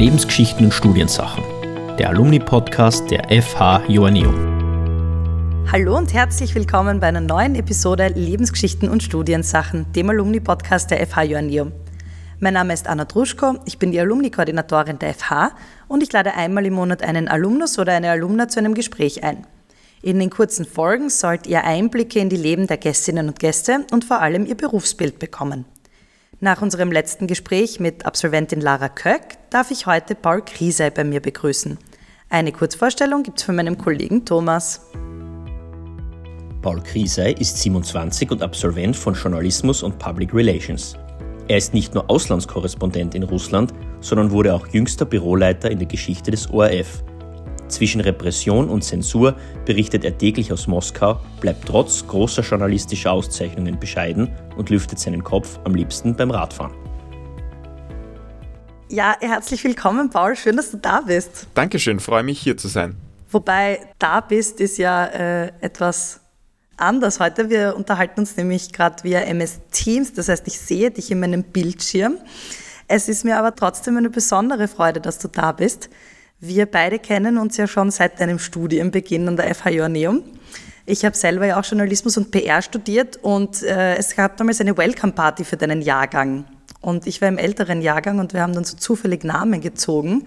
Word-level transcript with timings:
Lebensgeschichten 0.00 0.64
und 0.64 0.72
Studiensachen, 0.72 1.44
der 1.98 2.08
Alumni-Podcast 2.08 3.10
der 3.10 3.22
FH 3.42 3.82
Joanneum. 3.86 4.34
Hallo 5.70 5.94
und 5.94 6.14
herzlich 6.14 6.54
willkommen 6.54 7.00
bei 7.00 7.08
einer 7.08 7.20
neuen 7.20 7.54
Episode 7.54 8.08
Lebensgeschichten 8.08 8.88
und 8.88 9.02
Studiensachen, 9.02 9.92
dem 9.92 10.08
Alumni-Podcast 10.08 10.90
der 10.90 11.06
FH 11.06 11.24
Joanneum. 11.24 11.72
Mein 12.38 12.54
Name 12.54 12.72
ist 12.72 12.88
Anna 12.88 13.04
Druschko, 13.04 13.58
ich 13.66 13.78
bin 13.78 13.92
die 13.92 14.00
Alumni-Koordinatorin 14.00 14.98
der 14.98 15.12
FH 15.12 15.50
und 15.86 16.02
ich 16.02 16.10
lade 16.10 16.32
einmal 16.32 16.64
im 16.64 16.72
Monat 16.72 17.02
einen 17.02 17.28
Alumnus 17.28 17.78
oder 17.78 17.92
eine 17.92 18.10
Alumna 18.10 18.48
zu 18.48 18.58
einem 18.58 18.72
Gespräch 18.72 19.22
ein. 19.22 19.46
In 20.00 20.18
den 20.18 20.30
kurzen 20.30 20.64
Folgen 20.64 21.10
sollt 21.10 21.46
ihr 21.46 21.64
Einblicke 21.64 22.20
in 22.20 22.30
die 22.30 22.38
Leben 22.38 22.66
der 22.68 22.78
Gästinnen 22.78 23.28
und 23.28 23.38
Gäste 23.38 23.84
und 23.92 24.06
vor 24.06 24.22
allem 24.22 24.46
ihr 24.46 24.56
Berufsbild 24.56 25.18
bekommen. 25.18 25.66
Nach 26.42 26.62
unserem 26.62 26.90
letzten 26.90 27.26
Gespräch 27.26 27.80
mit 27.80 28.06
Absolventin 28.06 28.62
Lara 28.62 28.88
Köck 28.88 29.36
darf 29.50 29.70
ich 29.70 29.84
heute 29.84 30.14
Paul 30.14 30.40
Kriesei 30.40 30.88
bei 30.88 31.04
mir 31.04 31.20
begrüßen. 31.20 31.76
Eine 32.30 32.50
Kurzvorstellung 32.50 33.22
gibt 33.22 33.40
es 33.40 33.44
von 33.44 33.56
meinem 33.56 33.76
Kollegen 33.76 34.24
Thomas. 34.24 34.80
Paul 36.62 36.82
Kriesei 36.82 37.32
ist 37.32 37.58
27 37.58 38.30
und 38.30 38.42
Absolvent 38.42 38.96
von 38.96 39.12
Journalismus 39.12 39.82
und 39.82 39.98
Public 39.98 40.32
Relations. 40.32 40.96
Er 41.48 41.58
ist 41.58 41.74
nicht 41.74 41.92
nur 41.94 42.08
Auslandskorrespondent 42.08 43.14
in 43.14 43.24
Russland, 43.24 43.74
sondern 44.00 44.30
wurde 44.30 44.54
auch 44.54 44.66
jüngster 44.68 45.04
Büroleiter 45.04 45.70
in 45.70 45.78
der 45.78 45.88
Geschichte 45.88 46.30
des 46.30 46.48
ORF 46.48 47.04
zwischen 47.70 48.00
Repression 48.00 48.68
und 48.68 48.82
Zensur 48.82 49.36
berichtet 49.64 50.04
er 50.04 50.16
täglich 50.18 50.52
aus 50.52 50.66
Moskau, 50.66 51.20
bleibt 51.40 51.66
trotz 51.66 52.06
großer 52.06 52.42
journalistischer 52.42 53.12
Auszeichnungen 53.12 53.78
bescheiden 53.78 54.30
und 54.56 54.70
lüftet 54.70 54.98
seinen 54.98 55.24
Kopf 55.24 55.58
am 55.64 55.74
liebsten 55.74 56.14
beim 56.14 56.30
Radfahren. 56.30 56.74
Ja, 58.88 59.14
herzlich 59.20 59.62
willkommen, 59.62 60.10
Paul. 60.10 60.34
Schön, 60.34 60.56
dass 60.56 60.72
du 60.72 60.76
da 60.76 61.00
bist. 61.02 61.46
Dankeschön, 61.54 62.00
freue 62.00 62.24
mich 62.24 62.40
hier 62.40 62.56
zu 62.56 62.66
sein. 62.66 62.96
Wobei 63.30 63.78
da 64.00 64.20
bist, 64.20 64.60
ist 64.60 64.78
ja 64.78 65.06
äh, 65.06 65.52
etwas 65.60 66.20
anders 66.76 67.20
heute. 67.20 67.50
Wir 67.50 67.76
unterhalten 67.76 68.20
uns 68.20 68.36
nämlich 68.36 68.72
gerade 68.72 69.04
via 69.04 69.20
MS 69.20 69.60
Teams, 69.70 70.12
das 70.12 70.28
heißt, 70.28 70.46
ich 70.48 70.58
sehe 70.58 70.90
dich 70.90 71.10
in 71.10 71.20
meinem 71.20 71.44
Bildschirm. 71.44 72.18
Es 72.88 73.08
ist 73.08 73.24
mir 73.24 73.38
aber 73.38 73.54
trotzdem 73.54 73.96
eine 73.96 74.10
besondere 74.10 74.66
Freude, 74.66 75.00
dass 75.00 75.20
du 75.20 75.28
da 75.28 75.52
bist. 75.52 75.88
Wir 76.42 76.64
beide 76.64 76.98
kennen 76.98 77.36
uns 77.36 77.58
ja 77.58 77.66
schon 77.66 77.90
seit 77.90 78.18
deinem 78.18 78.38
Studienbeginn 78.38 79.28
an 79.28 79.36
der 79.36 79.54
FH 79.54 79.68
Joanneum. 79.68 80.22
Ich 80.86 81.04
habe 81.04 81.14
selber 81.14 81.44
ja 81.44 81.60
auch 81.60 81.64
Journalismus 81.64 82.16
und 82.16 82.30
PR 82.30 82.62
studiert 82.62 83.18
und 83.20 83.62
äh, 83.62 83.96
es 83.96 84.16
gab 84.16 84.38
damals 84.38 84.58
eine 84.62 84.74
Welcome-Party 84.74 85.44
für 85.44 85.58
deinen 85.58 85.82
Jahrgang. 85.82 86.46
Und 86.80 87.06
ich 87.06 87.20
war 87.20 87.28
im 87.28 87.36
älteren 87.36 87.82
Jahrgang 87.82 88.20
und 88.20 88.32
wir 88.32 88.40
haben 88.40 88.54
dann 88.54 88.64
so 88.64 88.78
zufällig 88.78 89.22
Namen 89.22 89.60
gezogen. 89.60 90.26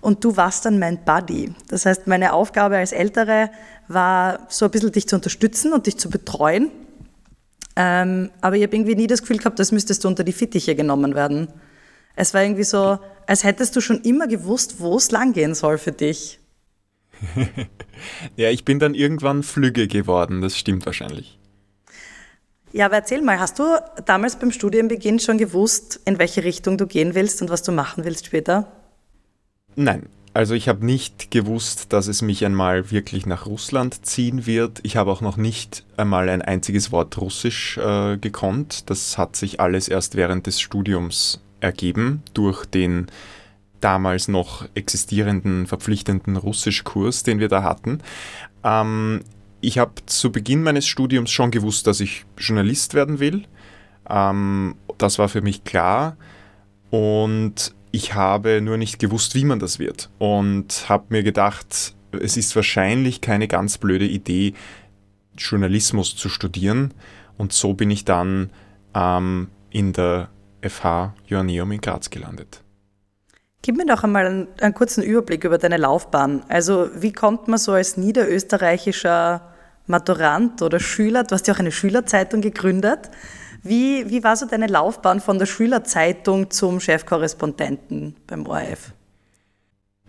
Und 0.00 0.24
du 0.24 0.36
warst 0.36 0.64
dann 0.64 0.80
mein 0.80 1.04
Buddy. 1.04 1.54
Das 1.68 1.86
heißt, 1.86 2.08
meine 2.08 2.32
Aufgabe 2.32 2.78
als 2.78 2.90
Ältere 2.90 3.50
war 3.86 4.40
so 4.48 4.64
ein 4.64 4.72
bisschen 4.72 4.90
dich 4.90 5.06
zu 5.06 5.14
unterstützen 5.14 5.72
und 5.72 5.86
dich 5.86 5.96
zu 5.96 6.10
betreuen. 6.10 6.72
Ähm, 7.76 8.30
aber 8.40 8.56
ich 8.56 8.64
habe 8.64 8.74
irgendwie 8.74 8.96
nie 8.96 9.06
das 9.06 9.20
Gefühl 9.20 9.38
gehabt, 9.38 9.60
das 9.60 9.70
müsstest 9.70 10.02
du 10.02 10.08
unter 10.08 10.24
die 10.24 10.32
Fittiche 10.32 10.74
genommen 10.74 11.14
werden. 11.14 11.46
Es 12.16 12.34
war 12.34 12.42
irgendwie 12.42 12.64
so, 12.64 12.98
als 13.26 13.44
hättest 13.44 13.76
du 13.76 13.80
schon 13.80 14.00
immer 14.02 14.26
gewusst, 14.26 14.76
wo 14.78 14.96
es 14.96 15.10
langgehen 15.10 15.54
soll 15.54 15.78
für 15.78 15.92
dich. 15.92 16.38
ja, 18.36 18.50
ich 18.50 18.64
bin 18.64 18.78
dann 18.78 18.94
irgendwann 18.94 19.42
flügge 19.42 19.86
geworden, 19.88 20.40
das 20.40 20.56
stimmt 20.58 20.86
wahrscheinlich. 20.86 21.38
Ja, 22.72 22.86
aber 22.86 22.96
erzähl 22.96 23.20
mal, 23.20 23.38
hast 23.38 23.58
du 23.58 23.64
damals 24.06 24.36
beim 24.36 24.50
Studienbeginn 24.50 25.18
schon 25.18 25.36
gewusst, 25.36 26.00
in 26.06 26.18
welche 26.18 26.42
Richtung 26.42 26.78
du 26.78 26.86
gehen 26.86 27.14
willst 27.14 27.42
und 27.42 27.50
was 27.50 27.62
du 27.62 27.70
machen 27.70 28.04
willst 28.04 28.26
später? 28.26 28.72
Nein, 29.76 30.08
also 30.32 30.54
ich 30.54 30.68
habe 30.68 30.84
nicht 30.84 31.30
gewusst, 31.30 31.92
dass 31.92 32.06
es 32.06 32.22
mich 32.22 32.44
einmal 32.46 32.90
wirklich 32.90 33.26
nach 33.26 33.44
Russland 33.44 34.06
ziehen 34.06 34.46
wird. 34.46 34.80
Ich 34.82 34.96
habe 34.96 35.10
auch 35.10 35.20
noch 35.20 35.36
nicht 35.36 35.84
einmal 35.98 36.30
ein 36.30 36.40
einziges 36.40 36.90
Wort 36.92 37.18
Russisch 37.18 37.76
äh, 37.76 38.16
gekonnt. 38.16 38.88
Das 38.88 39.18
hat 39.18 39.36
sich 39.36 39.60
alles 39.60 39.88
erst 39.88 40.16
während 40.16 40.46
des 40.46 40.58
Studiums 40.60 41.40
ergeben 41.62 42.22
durch 42.34 42.66
den 42.66 43.06
damals 43.80 44.28
noch 44.28 44.66
existierenden 44.74 45.66
verpflichtenden 45.66 46.36
Russischkurs, 46.36 47.22
den 47.22 47.40
wir 47.40 47.48
da 47.48 47.62
hatten. 47.62 48.00
Ähm, 48.64 49.20
ich 49.60 49.78
habe 49.78 49.92
zu 50.06 50.32
Beginn 50.32 50.62
meines 50.62 50.86
Studiums 50.86 51.30
schon 51.30 51.50
gewusst, 51.50 51.86
dass 51.86 52.00
ich 52.00 52.24
Journalist 52.38 52.94
werden 52.94 53.20
will. 53.20 53.44
Ähm, 54.08 54.74
das 54.98 55.18
war 55.18 55.28
für 55.28 55.42
mich 55.42 55.64
klar. 55.64 56.16
Und 56.90 57.74
ich 57.90 58.14
habe 58.14 58.60
nur 58.60 58.76
nicht 58.76 58.98
gewusst, 58.98 59.34
wie 59.34 59.44
man 59.44 59.58
das 59.58 59.78
wird. 59.78 60.10
Und 60.18 60.88
habe 60.88 61.06
mir 61.10 61.22
gedacht, 61.22 61.94
es 62.12 62.36
ist 62.36 62.54
wahrscheinlich 62.56 63.20
keine 63.20 63.48
ganz 63.48 63.78
blöde 63.78 64.06
Idee, 64.06 64.54
Journalismus 65.36 66.16
zu 66.16 66.28
studieren. 66.28 66.92
Und 67.36 67.52
so 67.52 67.74
bin 67.74 67.90
ich 67.90 68.04
dann 68.04 68.50
ähm, 68.94 69.48
in 69.70 69.92
der 69.92 70.28
FH 70.62 71.14
Joanneum 71.26 71.72
in 71.72 71.80
Graz 71.80 72.10
gelandet. 72.10 72.62
Gib 73.62 73.76
mir 73.76 73.86
doch 73.86 74.02
einmal 74.02 74.26
einen, 74.26 74.48
einen, 74.60 74.74
kurzen 74.74 75.02
Überblick 75.02 75.44
über 75.44 75.58
deine 75.58 75.76
Laufbahn. 75.76 76.42
Also 76.48 76.88
wie 76.94 77.12
kommt 77.12 77.46
man 77.46 77.58
so 77.58 77.72
als 77.72 77.96
niederösterreichischer 77.96 79.52
Maturant 79.86 80.62
oder 80.62 80.80
Schüler, 80.80 81.24
du 81.24 81.34
hast 81.34 81.46
ja 81.46 81.54
auch 81.54 81.58
eine 81.58 81.72
Schülerzeitung 81.72 82.40
gegründet, 82.40 83.10
wie, 83.62 84.10
wie 84.10 84.24
war 84.24 84.36
so 84.36 84.46
deine 84.46 84.66
Laufbahn 84.66 85.20
von 85.20 85.38
der 85.38 85.46
Schülerzeitung 85.46 86.50
zum 86.50 86.80
Chefkorrespondenten 86.80 88.16
beim 88.26 88.46
ORF? 88.46 88.92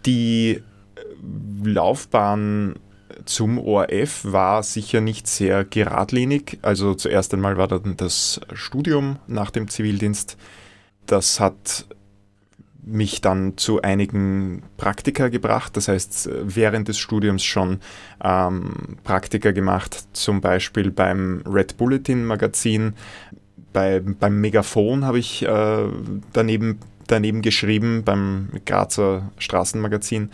Die 0.06 0.64
Laufbahn 1.64 2.76
zum 3.26 3.58
ORF 3.58 4.26
war 4.26 4.64
sicher 4.64 5.02
nicht 5.02 5.28
sehr 5.28 5.66
geradlinig. 5.66 6.60
Also 6.62 6.94
zuerst 6.96 7.34
einmal 7.34 7.58
war 7.58 7.68
dann 7.68 7.98
das 7.98 8.42
Studium 8.54 9.18
nach 9.28 9.52
dem 9.52 9.68
Zivildienst. 9.68 10.38
Das 11.06 11.40
hat 11.40 11.86
mich 12.86 13.22
dann 13.22 13.58
zu 13.58 13.82
einigen 13.82 14.64
Praktika 14.78 15.30
gebracht, 15.30 15.78
das 15.78 15.88
heißt 15.88 16.30
während 16.44 16.90
des 16.90 16.98
Studiums 16.98 17.44
schon 17.44 17.80
ähm, 18.22 18.98
Praktika 19.04 19.52
gemacht, 19.52 20.04
zum 20.14 20.42
Beispiel 20.42 20.92
beim 20.92 21.44
Red 21.48 21.78
Bulletin 21.78 22.26
Magazin, 22.26 22.94
bei, 23.72 24.00
beim 24.02 24.40
Megafon 24.40 25.06
habe 25.06 25.20
ich 25.20 25.44
äh, 25.44 25.86
daneben, 26.34 26.80
daneben 27.08 27.42
geschrieben, 27.42 28.04
beim 28.04 28.50
Grazer 28.66 29.32
Straßenmagazin 29.38 30.30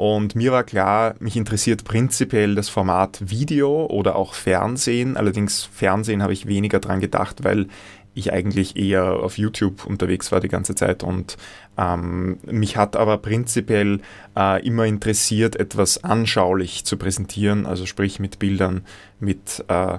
und 0.00 0.34
mir 0.34 0.50
war 0.50 0.64
klar, 0.64 1.14
mich 1.18 1.36
interessiert 1.36 1.84
prinzipiell 1.84 2.54
das 2.54 2.70
Format 2.70 3.18
Video 3.20 3.84
oder 3.84 4.16
auch 4.16 4.32
Fernsehen. 4.32 5.18
Allerdings 5.18 5.64
Fernsehen 5.64 6.22
habe 6.22 6.32
ich 6.32 6.46
weniger 6.46 6.80
dran 6.80 7.00
gedacht, 7.00 7.44
weil 7.44 7.66
ich 8.14 8.32
eigentlich 8.32 8.76
eher 8.76 9.16
auf 9.16 9.36
YouTube 9.36 9.84
unterwegs 9.84 10.32
war 10.32 10.40
die 10.40 10.48
ganze 10.48 10.74
Zeit 10.74 11.02
und 11.02 11.36
ähm, 11.76 12.38
mich 12.46 12.78
hat 12.78 12.96
aber 12.96 13.18
prinzipiell 13.18 14.00
äh, 14.34 14.66
immer 14.66 14.86
interessiert, 14.86 15.56
etwas 15.56 16.02
anschaulich 16.02 16.86
zu 16.86 16.96
präsentieren, 16.96 17.66
also 17.66 17.84
sprich 17.84 18.18
mit 18.20 18.38
Bildern, 18.38 18.86
mit 19.18 19.62
äh, 19.68 19.98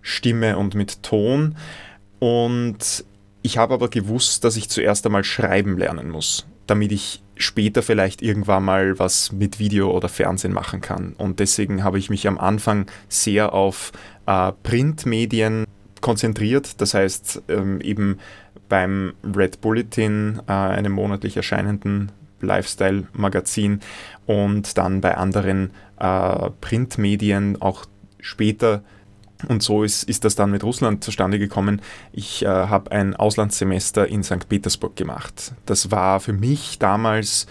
Stimme 0.00 0.58
und 0.58 0.76
mit 0.76 1.02
Ton. 1.02 1.56
Und 2.20 3.04
ich 3.42 3.58
habe 3.58 3.74
aber 3.74 3.88
gewusst, 3.88 4.44
dass 4.44 4.56
ich 4.56 4.68
zuerst 4.68 5.04
einmal 5.06 5.24
schreiben 5.24 5.76
lernen 5.76 6.08
muss, 6.08 6.46
damit 6.70 6.92
ich 6.92 7.22
später 7.36 7.82
vielleicht 7.82 8.22
irgendwann 8.22 8.64
mal 8.64 8.98
was 8.98 9.32
mit 9.32 9.58
Video 9.58 9.90
oder 9.90 10.08
Fernsehen 10.08 10.52
machen 10.52 10.80
kann. 10.80 11.14
Und 11.18 11.40
deswegen 11.40 11.82
habe 11.82 11.98
ich 11.98 12.10
mich 12.10 12.28
am 12.28 12.38
Anfang 12.38 12.86
sehr 13.08 13.52
auf 13.52 13.92
äh, 14.26 14.52
Printmedien 14.62 15.64
konzentriert. 16.00 16.80
Das 16.80 16.94
heißt 16.94 17.42
ähm, 17.48 17.80
eben 17.80 18.18
beim 18.68 19.14
Red 19.36 19.60
Bulletin, 19.60 20.40
äh, 20.46 20.52
einem 20.52 20.92
monatlich 20.92 21.36
erscheinenden 21.36 22.12
Lifestyle-Magazin 22.40 23.80
und 24.26 24.78
dann 24.78 25.00
bei 25.00 25.16
anderen 25.16 25.70
äh, 25.98 26.50
Printmedien 26.60 27.60
auch 27.60 27.84
später 28.20 28.82
und 29.48 29.62
so 29.62 29.82
ist, 29.82 30.04
ist 30.04 30.24
das 30.24 30.34
dann 30.34 30.50
mit 30.50 30.64
Russland 30.64 31.04
zustande 31.04 31.38
gekommen. 31.38 31.82
Ich 32.12 32.42
äh, 32.42 32.48
habe 32.48 32.92
ein 32.92 33.14
Auslandssemester 33.16 34.06
in 34.08 34.22
St. 34.22 34.48
Petersburg 34.48 34.96
gemacht. 34.96 35.52
Das 35.66 35.90
war 35.90 36.20
für 36.20 36.32
mich 36.32 36.78
damals 36.78 37.46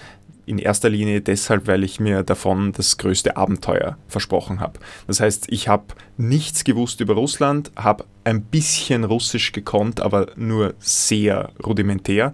in 0.50 0.58
erster 0.58 0.90
Linie 0.90 1.22
deshalb, 1.22 1.68
weil 1.68 1.84
ich 1.84 2.00
mir 2.00 2.24
davon 2.24 2.72
das 2.72 2.98
größte 2.98 3.38
Abenteuer 3.38 4.00
versprochen 4.08 4.60
habe. 4.60 4.80
Das 5.06 5.20
heißt, 5.20 5.46
ich 5.50 5.68
habe 5.68 5.94
nichts 6.18 6.64
gewusst 6.64 7.02
über 7.02 7.14
Russland, 7.14 7.72
habe 7.76 8.06
ein 8.24 8.42
bisschen 8.42 9.04
Russisch 9.04 9.52
gekonnt, 9.52 10.02
aber 10.02 10.32
nur 10.36 10.74
sehr 10.80 11.52
rudimentär. 11.64 12.34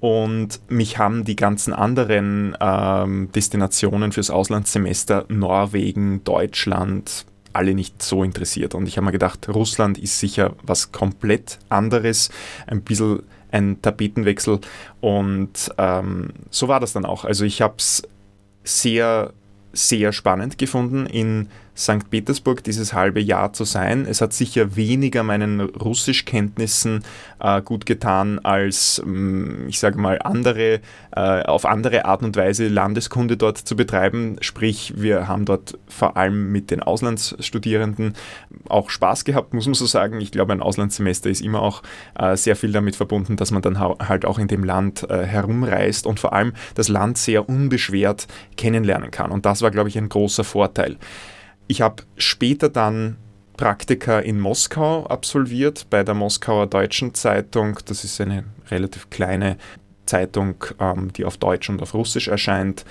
Und 0.00 0.60
mich 0.68 0.98
haben 0.98 1.24
die 1.24 1.36
ganzen 1.36 1.72
anderen 1.72 2.56
ähm, 2.60 3.30
Destinationen 3.32 4.10
fürs 4.10 4.30
Auslandssemester, 4.30 5.26
Norwegen, 5.28 6.24
Deutschland, 6.24 7.26
alle 7.52 7.74
nicht 7.74 8.02
so 8.02 8.24
interessiert. 8.24 8.74
Und 8.74 8.86
ich 8.86 8.96
habe 8.96 9.06
mir 9.06 9.12
gedacht, 9.12 9.48
Russland 9.48 9.98
ist 9.98 10.18
sicher 10.18 10.54
was 10.62 10.92
komplett 10.92 11.58
anderes, 11.68 12.30
ein 12.66 12.82
bisschen 12.82 13.22
ein 13.52 13.82
Tapetenwechsel 13.82 14.60
und 15.00 15.70
ähm, 15.76 16.30
so 16.50 16.68
war 16.68 16.80
das 16.80 16.94
dann 16.94 17.04
auch. 17.04 17.24
Also 17.24 17.44
ich 17.44 17.60
habe 17.60 17.74
es 17.76 18.02
sehr, 18.64 19.32
sehr 19.72 20.12
spannend 20.12 20.58
gefunden, 20.58 21.06
in 21.06 21.48
St. 21.76 22.10
Petersburg 22.10 22.62
dieses 22.62 22.92
halbe 22.92 23.20
Jahr 23.20 23.52
zu 23.52 23.64
sein. 23.64 24.06
Es 24.06 24.20
hat 24.20 24.32
sicher 24.32 24.76
weniger 24.76 25.22
meinen 25.22 25.60
Russischkenntnissen 25.60 27.02
äh, 27.40 27.62
gut 27.62 27.86
getan, 27.86 28.38
als 28.40 29.02
mm, 29.04 29.68
ich 29.68 29.78
sage 29.78 29.98
mal 29.98 30.18
andere, 30.22 30.80
äh, 31.16 31.42
auf 31.42 31.64
andere 31.64 32.04
Art 32.04 32.22
und 32.22 32.36
Weise 32.36 32.68
Landeskunde 32.68 33.36
dort 33.36 33.58
zu 33.58 33.74
betreiben. 33.74 34.36
Sprich, 34.40 34.94
wir 34.96 35.28
haben 35.28 35.46
dort 35.46 35.78
vor 35.88 36.16
allem 36.16 36.52
mit 36.52 36.70
den 36.70 36.82
Auslandsstudierenden 36.82 38.14
auch 38.68 38.90
Spaß 38.90 39.24
gehabt, 39.24 39.54
muss 39.54 39.66
man 39.66 39.74
so 39.74 39.86
sagen. 39.86 40.20
Ich 40.20 40.30
glaube, 40.30 40.52
ein 40.52 40.62
Auslandssemester 40.62 41.30
ist 41.30 41.40
immer 41.40 41.62
auch 41.62 41.82
äh, 42.18 42.36
sehr 42.36 42.56
viel 42.56 42.72
damit 42.72 42.96
verbunden, 42.96 43.36
dass 43.36 43.50
man 43.50 43.62
dann 43.62 43.78
halt 43.80 44.26
auch 44.26 44.38
in 44.38 44.48
dem 44.48 44.62
Land 44.64 45.08
äh, 45.08 45.24
herumreist 45.24 46.06
und 46.06 46.20
vor 46.20 46.34
allem 46.34 46.52
das 46.74 46.88
Land 46.88 47.16
sehr 47.16 47.48
unbeschwert 47.48 48.26
kennenlernen 48.56 49.10
kann. 49.10 49.30
Und 49.30 49.46
das 49.46 49.62
war, 49.62 49.70
glaube 49.70 49.88
ich, 49.88 49.96
ein 49.96 50.08
großer 50.08 50.44
Vorteil. 50.44 50.98
Ich 51.66 51.80
habe 51.80 52.02
später 52.16 52.68
dann 52.68 53.16
Praktika 53.56 54.18
in 54.18 54.40
Moskau 54.40 55.06
absolviert 55.06 55.86
bei 55.90 56.02
der 56.02 56.14
Moskauer 56.14 56.66
Deutschen 56.66 57.14
Zeitung. 57.14 57.78
Das 57.84 58.04
ist 58.04 58.20
eine 58.20 58.44
relativ 58.70 59.10
kleine 59.10 59.56
Zeitung, 60.06 60.56
ähm, 60.80 61.12
die 61.12 61.24
auf 61.24 61.36
Deutsch 61.36 61.68
und 61.68 61.82
auf 61.82 61.94
Russisch 61.94 62.28
erscheint. 62.28 62.84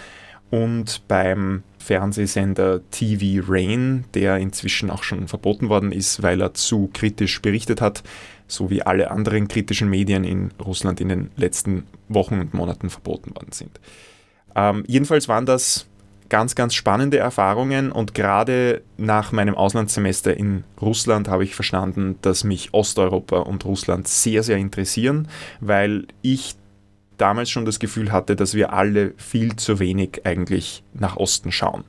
Und 0.50 1.08
beim 1.08 1.64
Fernsehsender 1.80 2.82
TV 2.92 3.46
Rain, 3.48 4.06
der 4.14 4.38
inzwischen 4.38 4.90
auch 4.90 5.04
schon 5.04 5.28
verboten 5.28 5.70
worden 5.70 5.92
ist, 5.92 6.24
weil 6.24 6.42
er 6.42 6.54
zu 6.54 6.90
kritisch 6.94 7.42
berichtet 7.42 7.82
hat, 7.82 8.04
so 8.48 8.70
wie 8.70 8.82
alle 8.82 9.12
anderen 9.12 9.48
kritischen 9.48 9.90
Medien 9.90 10.24
in 10.24 10.52
Russland 10.64 11.00
in 11.02 11.10
den 11.10 11.32
letzten 11.38 11.84
Wochen 12.10 12.40
und 12.40 12.54
Monaten 12.54 12.90
verboten 12.90 13.36
worden 13.36 13.52
sind. 13.52 13.80
Ähm, 14.56 14.84
jedenfalls 14.88 15.28
waren 15.28 15.46
das 15.46 15.88
ganz, 16.32 16.56
ganz 16.56 16.74
spannende 16.74 17.18
Erfahrungen 17.18 17.92
und 17.92 18.16
gerade 18.16 18.84
nach 18.96 19.34
meinem 19.34 19.54
Auslandssemester 19.54 20.36
in 20.36 20.64
Russland 20.82 21.28
habe 21.28 21.44
ich 21.44 21.56
verstanden, 21.56 22.16
dass 22.22 22.46
mich 22.46 22.74
Osteuropa 22.74 23.40
und 23.40 23.66
Russland 23.66 24.08
sehr, 24.08 24.42
sehr 24.42 24.56
interessieren, 24.56 25.28
weil 25.60 26.08
ich 26.22 26.56
damals 27.18 27.50
schon 27.50 27.66
das 27.66 27.80
Gefühl 27.80 28.14
hatte, 28.14 28.38
dass 28.38 28.54
wir 28.54 28.72
alle 28.72 29.14
viel 29.18 29.58
zu 29.58 29.80
wenig 29.80 30.22
eigentlich 30.24 30.84
nach 30.94 31.18
Osten 31.18 31.52
schauen. 31.52 31.84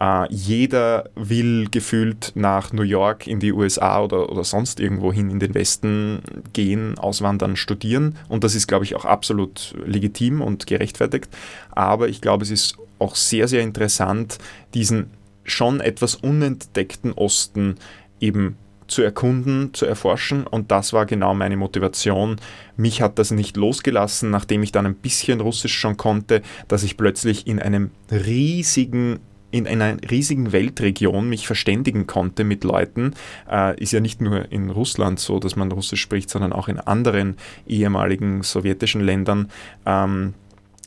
Uh, 0.00 0.26
jeder 0.30 1.10
will 1.16 1.66
gefühlt 1.68 2.30
nach 2.36 2.72
New 2.72 2.82
York 2.82 3.26
in 3.26 3.40
die 3.40 3.52
USA 3.52 4.00
oder, 4.00 4.30
oder 4.30 4.44
sonst 4.44 4.78
irgendwo 4.78 5.12
hin 5.12 5.28
in 5.28 5.40
den 5.40 5.54
Westen 5.54 6.20
gehen, 6.52 6.96
auswandern, 6.98 7.56
studieren. 7.56 8.16
Und 8.28 8.44
das 8.44 8.54
ist, 8.54 8.68
glaube 8.68 8.84
ich, 8.84 8.94
auch 8.94 9.04
absolut 9.04 9.74
legitim 9.84 10.40
und 10.40 10.68
gerechtfertigt. 10.68 11.28
Aber 11.72 12.08
ich 12.08 12.20
glaube, 12.20 12.44
es 12.44 12.52
ist 12.52 12.76
auch 13.00 13.16
sehr, 13.16 13.48
sehr 13.48 13.62
interessant, 13.62 14.38
diesen 14.72 15.10
schon 15.42 15.80
etwas 15.80 16.14
unentdeckten 16.14 17.12
Osten 17.12 17.76
eben 18.20 18.56
zu 18.86 19.02
erkunden, 19.02 19.74
zu 19.74 19.84
erforschen 19.84 20.46
und 20.46 20.70
das 20.70 20.92
war 20.92 21.06
genau 21.06 21.34
meine 21.34 21.56
Motivation. 21.56 22.36
Mich 22.76 23.02
hat 23.02 23.18
das 23.18 23.30
nicht 23.30 23.56
losgelassen, 23.56 24.30
nachdem 24.30 24.62
ich 24.62 24.72
dann 24.72 24.86
ein 24.86 24.94
bisschen 24.94 25.40
Russisch 25.40 25.76
schon 25.76 25.96
konnte, 25.96 26.42
dass 26.68 26.82
ich 26.82 26.96
plötzlich 26.96 27.46
in 27.46 27.60
einem 27.60 27.90
riesigen 28.10 29.20
in 29.50 29.66
einer 29.66 29.96
riesigen 30.10 30.52
Weltregion 30.52 31.28
mich 31.28 31.46
verständigen 31.46 32.06
konnte 32.06 32.44
mit 32.44 32.64
Leuten. 32.64 33.14
Äh, 33.50 33.80
ist 33.80 33.92
ja 33.92 34.00
nicht 34.00 34.20
nur 34.20 34.50
in 34.52 34.70
Russland 34.70 35.18
so, 35.20 35.38
dass 35.38 35.56
man 35.56 35.72
Russisch 35.72 36.00
spricht, 36.00 36.30
sondern 36.30 36.52
auch 36.52 36.68
in 36.68 36.78
anderen 36.78 37.36
ehemaligen 37.66 38.42
sowjetischen 38.42 39.00
Ländern. 39.00 39.50
Ähm, 39.86 40.34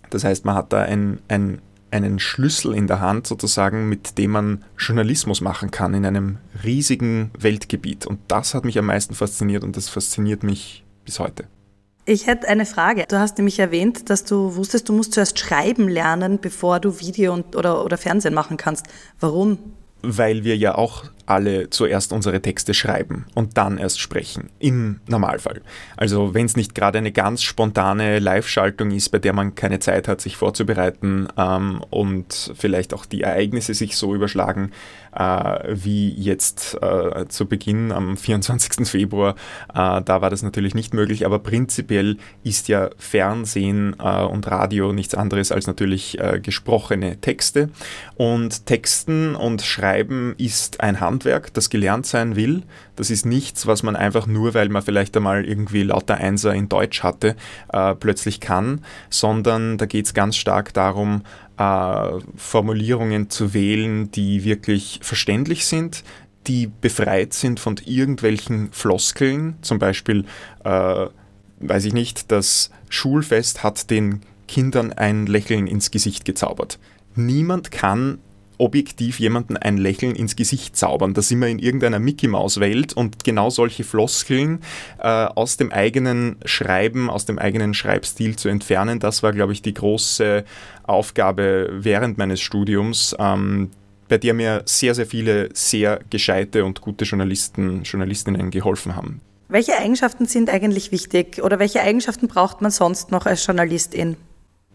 das 0.10 0.24
heißt, 0.24 0.46
man 0.46 0.56
hat 0.56 0.74
da 0.74 0.82
ein, 0.82 1.20
ein 1.28 1.60
einen 1.92 2.20
Schlüssel 2.20 2.74
in 2.74 2.88
der 2.88 3.02
Hand 3.02 3.28
sozusagen, 3.28 3.90
mit 3.90 4.18
dem 4.18 4.32
man 4.32 4.64
Journalismus 4.78 5.42
machen 5.42 5.72
kann 5.72 5.94
in 5.94 6.06
einem 6.06 6.38
riesigen 6.64 7.32
Weltgebiet. 7.38 8.08
Und 8.08 8.20
das 8.30 8.54
hat 8.54 8.66
mich 8.66 8.80
am 8.80 8.86
meisten 8.86 9.14
fasziniert 9.14 9.64
und 9.64 9.76
das 9.76 9.90
fasziniert 9.90 10.42
mich 10.44 10.86
bis 11.04 11.20
heute. 11.20 11.46
Ich 12.12 12.28
hätte 12.28 12.50
eine 12.50 12.66
Frage. 12.66 13.06
Du 13.08 13.20
hast 13.20 13.38
nämlich 13.38 13.58
erwähnt, 13.58 14.10
dass 14.10 14.26
du 14.26 14.58
wusstest, 14.58 14.90
du 14.90 14.94
musst 14.94 15.14
zuerst 15.14 15.40
schreiben 15.40 15.88
lernen, 15.88 16.40
bevor 16.42 16.82
du 16.82 17.00
Video 17.00 17.32
und, 17.32 17.56
oder, 17.56 17.86
oder 17.86 17.98
Fernsehen 17.98 18.34
machen 18.34 18.58
kannst. 18.58 18.86
Warum? 19.22 19.58
Weil 20.02 20.44
wir 20.44 20.58
ja 20.58 20.76
auch 20.76 21.06
alle 21.26 21.70
zuerst 21.70 22.14
unsere 22.14 22.42
Texte 22.42 22.74
schreiben 22.74 23.26
und 23.36 23.58
dann 23.58 23.78
erst 23.78 24.00
sprechen, 24.00 24.50
im 24.60 25.00
Normalfall. 25.08 25.62
Also 25.98 26.34
wenn 26.34 26.46
es 26.46 26.56
nicht 26.56 26.76
gerade 26.76 26.98
eine 26.98 27.12
ganz 27.12 27.44
spontane 27.44 28.20
Live-Schaltung 28.20 28.92
ist, 28.92 29.10
bei 29.10 29.20
der 29.20 29.34
man 29.34 29.56
keine 29.56 29.80
Zeit 29.80 30.08
hat, 30.08 30.22
sich 30.22 30.38
vorzubereiten 30.38 31.28
ähm, 31.38 31.84
und 31.90 32.54
vielleicht 32.56 32.94
auch 32.94 33.06
die 33.06 33.22
Ereignisse 33.22 33.74
sich 33.74 33.98
so 33.98 34.16
überschlagen, 34.16 34.72
äh, 35.16 35.60
wie 35.70 36.14
jetzt 36.14 36.78
äh, 36.82 37.28
zu 37.28 37.46
Beginn 37.48 37.92
am 37.92 38.18
24. 38.18 38.88
Februar, 38.88 39.36
äh, 39.74 40.02
da 40.02 40.22
war 40.22 40.30
das 40.30 40.44
natürlich 40.44 40.76
nicht 40.76 40.94
möglich, 40.94 41.26
aber 41.26 41.40
prinzipiell 41.40 42.18
ist 42.44 42.68
ja 42.68 42.90
Fernsehen 42.98 43.96
äh, 44.00 44.24
und 44.24 44.50
Radio 44.50 44.94
nichts 44.94 45.16
anderes 45.16 45.52
als 45.52 45.68
natürlich 45.68 46.20
äh, 46.20 46.40
gesprochene 46.42 47.20
Texte 47.20 47.70
und 48.16 48.66
Texten 48.66 49.36
und 49.36 49.62
Schreiben 49.62 50.36
ist 50.38 50.82
ein 50.82 51.00
Hand 51.00 51.11
Handwerk, 51.12 51.54
das 51.54 51.70
gelernt 51.70 52.06
sein 52.06 52.36
will. 52.36 52.64
Das 52.96 53.10
ist 53.10 53.26
nichts, 53.26 53.68
was 53.68 53.84
man 53.84 53.96
einfach 53.96 54.28
nur, 54.28 54.54
weil 54.54 54.70
man 54.70 54.82
vielleicht 54.82 55.16
einmal 55.18 55.46
irgendwie 55.46 55.84
lauter 55.84 56.16
Einser 56.16 56.54
in 56.54 56.70
Deutsch 56.70 57.04
hatte, 57.04 57.36
äh, 57.72 57.94
plötzlich 57.96 58.40
kann, 58.40 58.82
sondern 59.10 59.78
da 59.78 59.86
geht 59.86 60.06
es 60.06 60.14
ganz 60.14 60.38
stark 60.38 60.74
darum, 60.74 61.24
äh, 61.58 62.20
Formulierungen 62.36 63.30
zu 63.30 63.54
wählen, 63.54 64.10
die 64.12 64.44
wirklich 64.44 65.00
verständlich 65.04 65.66
sind, 65.66 66.04
die 66.48 66.68
befreit 66.68 67.34
sind 67.34 67.60
von 67.60 67.80
irgendwelchen 67.86 68.72
Floskeln, 68.72 69.56
zum 69.62 69.78
Beispiel, 69.78 70.26
äh, 70.64 71.06
weiß 71.60 71.86
ich 71.86 71.94
nicht, 71.94 72.32
das 72.32 72.72
Schulfest 72.90 73.64
hat 73.64 73.92
den 73.92 74.22
Kindern 74.48 74.92
ein 74.92 75.28
Lächeln 75.28 75.68
ins 75.68 75.92
Gesicht 75.92 76.26
gezaubert. 76.26 76.80
Niemand 77.16 77.72
kann 77.72 78.20
objektiv 78.62 79.20
jemanden 79.20 79.58
ein 79.58 79.78
Lächeln 79.78 80.16
ins 80.16 80.36
Gesicht 80.36 80.78
zaubern. 80.78 81.16
Da 81.16 81.22
sind 81.24 81.40
wir 81.40 81.48
in 81.48 81.58
irgendeiner 81.58 82.00
Mickey-Maus-Welt 82.00 82.94
und 82.94 83.24
genau 83.24 83.50
solche 83.50 83.84
Floskeln 83.84 84.60
äh, 85.00 85.08
aus 85.08 85.58
dem 85.58 85.72
eigenen 85.72 86.38
Schreiben, 86.46 87.10
aus 87.10 87.26
dem 87.26 87.40
eigenen 87.40 87.74
Schreibstil 87.74 88.36
zu 88.36 88.50
entfernen, 88.50 89.00
das 89.00 89.24
war, 89.24 89.34
glaube 89.34 89.54
ich, 89.54 89.64
die 89.64 89.74
große 89.74 90.46
Aufgabe 90.84 91.70
während 91.72 92.20
meines 92.20 92.40
Studiums. 92.40 93.16
Ähm, 93.18 93.72
bei 94.08 94.18
der 94.18 94.34
mir 94.34 94.62
sehr, 94.66 94.94
sehr 94.94 95.06
viele 95.06 95.50
sehr 95.54 96.02
gescheite 96.10 96.66
und 96.66 96.82
gute 96.82 97.06
Journalisten, 97.06 97.84
Journalistinnen 97.84 98.52
geholfen 98.52 98.96
haben. 98.96 99.22
Welche 99.48 99.78
Eigenschaften 99.78 100.26
sind 100.26 100.50
eigentlich 100.50 100.92
wichtig 100.92 101.42
oder 101.42 101.60
welche 101.60 101.82
Eigenschaften 101.82 102.28
braucht 102.28 102.62
man 102.62 102.72
sonst 102.72 103.10
noch 103.10 103.26
als 103.26 103.46
Journalistin? 103.46 104.18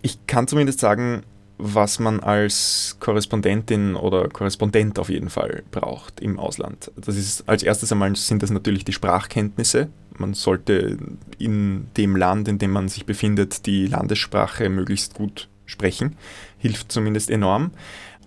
Ich 0.02 0.26
kann 0.26 0.48
zumindest 0.48 0.80
sagen, 0.80 1.22
was 1.58 1.98
man 1.98 2.20
als 2.20 2.96
Korrespondentin 3.00 3.94
oder 3.96 4.28
Korrespondent 4.28 4.98
auf 4.98 5.08
jeden 5.08 5.30
Fall 5.30 5.62
braucht 5.70 6.20
im 6.20 6.38
Ausland. 6.38 6.90
Das 6.96 7.16
ist 7.16 7.48
als 7.48 7.62
erstes 7.62 7.92
einmal 7.92 8.14
sind 8.16 8.42
das 8.42 8.50
natürlich 8.50 8.84
die 8.84 8.92
Sprachkenntnisse. 8.92 9.88
Man 10.18 10.34
sollte 10.34 10.98
in 11.38 11.88
dem 11.96 12.16
Land, 12.16 12.48
in 12.48 12.58
dem 12.58 12.72
man 12.72 12.88
sich 12.88 13.06
befindet, 13.06 13.66
die 13.66 13.86
Landessprache 13.86 14.68
möglichst 14.68 15.14
gut 15.14 15.48
sprechen. 15.64 16.16
Hilft 16.58 16.92
zumindest 16.92 17.30
enorm. 17.30 17.72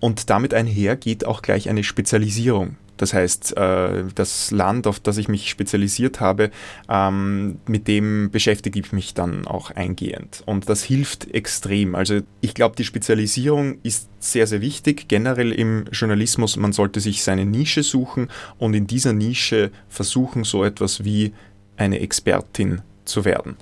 Und 0.00 0.30
damit 0.30 0.54
einher 0.54 0.96
geht 0.96 1.26
auch 1.26 1.42
gleich 1.42 1.68
eine 1.68 1.84
Spezialisierung. 1.84 2.76
Das 3.00 3.14
heißt, 3.14 3.56
äh, 3.56 4.04
das 4.14 4.50
Land, 4.50 4.86
auf 4.86 5.00
das 5.00 5.16
ich 5.16 5.26
mich 5.26 5.48
spezialisiert 5.48 6.20
habe, 6.20 6.50
ähm, 6.86 7.58
mit 7.66 7.88
dem 7.88 8.30
beschäftige 8.30 8.78
ich 8.78 8.92
mich 8.92 9.14
dann 9.14 9.46
auch 9.46 9.70
eingehend. 9.70 10.42
Und 10.44 10.68
das 10.68 10.82
hilft 10.82 11.32
extrem. 11.32 11.94
Also 11.94 12.20
ich 12.42 12.52
glaube, 12.52 12.76
die 12.76 12.84
Spezialisierung 12.84 13.78
ist 13.82 14.10
sehr, 14.18 14.46
sehr 14.46 14.60
wichtig. 14.60 15.08
Generell 15.08 15.50
im 15.50 15.86
Journalismus, 15.90 16.58
man 16.58 16.74
sollte 16.74 17.00
sich 17.00 17.22
seine 17.22 17.46
Nische 17.46 17.82
suchen 17.82 18.28
und 18.58 18.74
in 18.74 18.86
dieser 18.86 19.14
Nische 19.14 19.70
versuchen, 19.88 20.44
so 20.44 20.62
etwas 20.62 21.02
wie 21.02 21.32
eine 21.78 22.00
Expertin 22.00 22.82
zu 23.06 23.24
werden. 23.24 23.56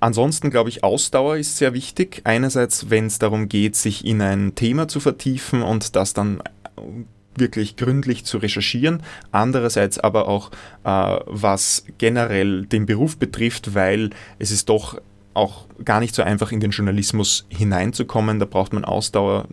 Ansonsten 0.00 0.50
glaube 0.50 0.70
ich, 0.70 0.82
Ausdauer 0.82 1.36
ist 1.36 1.56
sehr 1.56 1.72
wichtig. 1.72 2.22
Einerseits, 2.24 2.90
wenn 2.90 3.06
es 3.06 3.20
darum 3.20 3.48
geht, 3.48 3.76
sich 3.76 4.04
in 4.04 4.20
ein 4.20 4.56
Thema 4.56 4.88
zu 4.88 4.98
vertiefen 4.98 5.62
und 5.62 5.94
das 5.94 6.14
dann 6.14 6.42
wirklich 7.36 7.76
gründlich 7.76 8.24
zu 8.24 8.38
recherchieren, 8.38 9.02
andererseits 9.30 9.98
aber 9.98 10.28
auch 10.28 10.50
äh, 10.84 11.18
was 11.26 11.84
generell 11.98 12.66
den 12.66 12.86
Beruf 12.86 13.16
betrifft, 13.16 13.74
weil 13.74 14.10
es 14.38 14.50
ist 14.50 14.68
doch 14.68 15.00
auch 15.34 15.66
gar 15.84 16.00
nicht 16.00 16.14
so 16.14 16.22
einfach 16.22 16.52
in 16.52 16.60
den 16.60 16.70
Journalismus 16.70 17.46
hineinzukommen, 17.48 18.38
da 18.38 18.44
braucht 18.44 18.72
man 18.72 18.84
Ausdauer, 18.84 19.46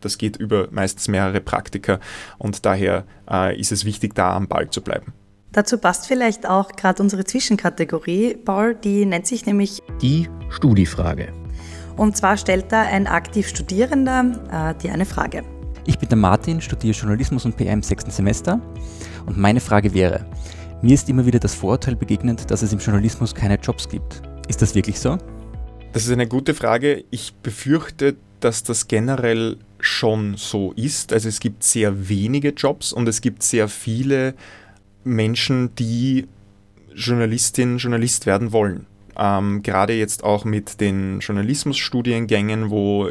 das 0.00 0.18
geht 0.18 0.36
über 0.36 0.68
meistens 0.70 1.08
mehrere 1.08 1.40
Praktika 1.40 1.98
und 2.38 2.64
daher 2.64 3.04
äh, 3.30 3.58
ist 3.58 3.72
es 3.72 3.84
wichtig, 3.84 4.14
da 4.14 4.34
am 4.34 4.48
Ball 4.48 4.70
zu 4.70 4.80
bleiben. 4.80 5.12
Dazu 5.52 5.78
passt 5.78 6.06
vielleicht 6.08 6.48
auch 6.48 6.72
gerade 6.72 7.00
unsere 7.00 7.24
Zwischenkategorie, 7.24 8.34
Paul, 8.34 8.74
die 8.74 9.06
nennt 9.06 9.26
sich 9.26 9.46
nämlich 9.46 9.82
die 10.02 10.28
Studiefrage. 10.50 11.32
Und 11.96 12.16
zwar 12.16 12.36
stellt 12.36 12.72
da 12.72 12.82
ein 12.82 13.06
aktiv 13.06 13.46
Studierender 13.48 14.74
äh, 14.76 14.82
dir 14.82 14.92
eine 14.92 15.06
Frage. 15.06 15.44
Ich 15.86 15.98
bin 15.98 16.08
der 16.08 16.16
Martin, 16.16 16.62
studiere 16.62 16.96
Journalismus 16.96 17.44
und 17.44 17.58
PR 17.58 17.74
im 17.74 17.82
sechsten 17.82 18.10
Semester 18.10 18.58
und 19.26 19.36
meine 19.36 19.60
Frage 19.60 19.92
wäre, 19.92 20.24
mir 20.80 20.94
ist 20.94 21.10
immer 21.10 21.26
wieder 21.26 21.38
das 21.38 21.54
Vorurteil 21.54 21.94
begegnet, 21.94 22.50
dass 22.50 22.62
es 22.62 22.72
im 22.72 22.78
Journalismus 22.78 23.34
keine 23.34 23.56
Jobs 23.56 23.88
gibt. 23.88 24.22
Ist 24.48 24.62
das 24.62 24.74
wirklich 24.74 24.98
so? 24.98 25.18
Das 25.92 26.06
ist 26.06 26.10
eine 26.10 26.26
gute 26.26 26.54
Frage. 26.54 27.04
Ich 27.10 27.34
befürchte, 27.34 28.16
dass 28.40 28.62
das 28.62 28.88
generell 28.88 29.58
schon 29.78 30.36
so 30.38 30.72
ist. 30.72 31.12
Also 31.12 31.28
es 31.28 31.38
gibt 31.38 31.62
sehr 31.62 32.08
wenige 32.08 32.50
Jobs 32.50 32.92
und 32.92 33.06
es 33.06 33.20
gibt 33.20 33.42
sehr 33.42 33.68
viele 33.68 34.34
Menschen, 35.04 35.74
die 35.74 36.26
Journalistin, 36.94 37.76
Journalist 37.76 38.24
werden 38.24 38.52
wollen. 38.52 38.86
Ähm, 39.16 39.62
gerade 39.62 39.92
jetzt 39.92 40.24
auch 40.24 40.44
mit 40.44 40.80
den 40.80 41.20
Journalismusstudiengängen, 41.20 42.70
wo 42.70 43.06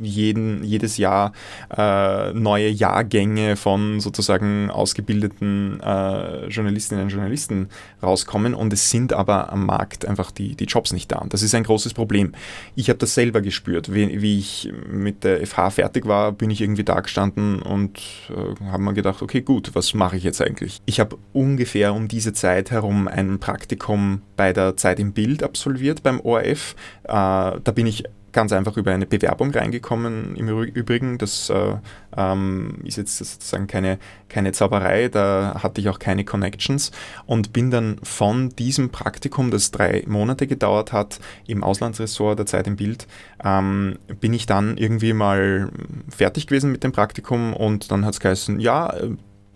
jeden, 0.00 0.64
jedes 0.64 0.96
Jahr 0.96 1.32
äh, 1.76 2.32
neue 2.32 2.68
Jahrgänge 2.68 3.56
von 3.56 4.00
sozusagen 4.00 4.70
ausgebildeten 4.70 5.80
äh, 5.80 6.46
Journalistinnen 6.46 7.04
und 7.04 7.10
Journalisten 7.10 7.68
rauskommen 8.02 8.54
und 8.54 8.72
es 8.72 8.90
sind 8.90 9.12
aber 9.12 9.52
am 9.52 9.66
Markt 9.66 10.06
einfach 10.06 10.30
die, 10.30 10.54
die 10.54 10.64
Jobs 10.64 10.92
nicht 10.92 11.10
da. 11.12 11.18
Und 11.18 11.32
das 11.32 11.42
ist 11.42 11.54
ein 11.54 11.64
großes 11.64 11.94
Problem. 11.94 12.32
Ich 12.74 12.88
habe 12.88 12.98
das 12.98 13.14
selber 13.14 13.40
gespürt. 13.40 13.92
Wie, 13.92 14.22
wie, 14.22 14.38
ich 14.38 14.72
mit 14.88 15.24
der 15.24 15.46
FH 15.46 15.70
fertig 15.70 16.06
war, 16.06 16.32
bin 16.32 16.50
ich 16.50 16.60
irgendwie 16.60 16.84
da 16.84 17.00
gestanden 17.00 17.62
und 17.62 18.00
äh, 18.30 18.64
habe 18.70 18.82
mir 18.82 18.94
gedacht, 18.94 19.22
okay, 19.22 19.42
gut, 19.42 19.74
was 19.74 19.94
mache 19.94 20.16
ich 20.16 20.24
jetzt 20.24 20.40
eigentlich? 20.40 20.80
Ich 20.86 21.00
habe 21.00 21.16
ungefähr 21.32 21.94
um 21.94 22.08
diese 22.08 22.32
Zeit 22.32 22.70
herum 22.70 23.08
ein 23.08 23.38
Praktikum 23.38 24.22
bei 24.36 24.52
der 24.52 24.76
Zeit 24.76 24.98
im 24.98 25.12
Bild 25.12 25.42
absolviert 25.42 26.02
beim 26.02 26.20
ORF. 26.20 26.74
Äh, 27.04 27.08
da 27.08 27.72
bin 27.74 27.86
ich 27.86 28.04
ganz 28.32 28.52
einfach 28.52 28.76
über 28.76 28.92
eine 28.92 29.06
Bewerbung 29.06 29.50
reingekommen 29.50 30.36
im 30.36 30.48
Übrigen. 30.48 31.18
Das 31.18 31.50
äh, 31.50 31.76
ähm, 32.16 32.78
ist 32.84 32.96
jetzt 32.96 33.18
sozusagen 33.18 33.66
keine, 33.66 33.98
keine 34.28 34.52
Zauberei, 34.52 35.08
da 35.08 35.60
hatte 35.62 35.80
ich 35.80 35.88
auch 35.88 35.98
keine 35.98 36.24
Connections 36.24 36.90
und 37.26 37.52
bin 37.52 37.70
dann 37.70 37.98
von 38.02 38.50
diesem 38.50 38.90
Praktikum, 38.90 39.50
das 39.50 39.70
drei 39.70 40.04
Monate 40.06 40.46
gedauert 40.46 40.92
hat, 40.92 41.20
im 41.46 41.62
Auslandsressort 41.62 42.38
der 42.38 42.46
Zeit 42.46 42.66
im 42.66 42.76
Bild, 42.76 43.06
ähm, 43.44 43.98
bin 44.20 44.32
ich 44.32 44.46
dann 44.46 44.76
irgendwie 44.76 45.12
mal 45.12 45.70
fertig 46.08 46.46
gewesen 46.46 46.72
mit 46.72 46.84
dem 46.84 46.92
Praktikum 46.92 47.54
und 47.54 47.90
dann 47.90 48.04
hat 48.04 48.14
es 48.14 48.20
geheißen, 48.20 48.60
ja, 48.60 48.94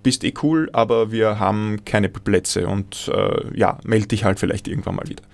bist 0.07 0.23
eh 0.23 0.35
cool, 0.45 0.71
aber 0.73 1.11
wir 1.11 1.41
haben 1.41 1.85
keine 1.85 2.09
Plätze 2.09 2.69
und 2.69 3.11
äh, 3.13 3.59
ja, 3.59 3.79
melde 3.85 4.07
dich 4.07 4.23
halt 4.23 4.39
vielleicht 4.39 4.69
irgendwann 4.69 4.95
mal 4.95 5.09
wieder. 5.09 5.25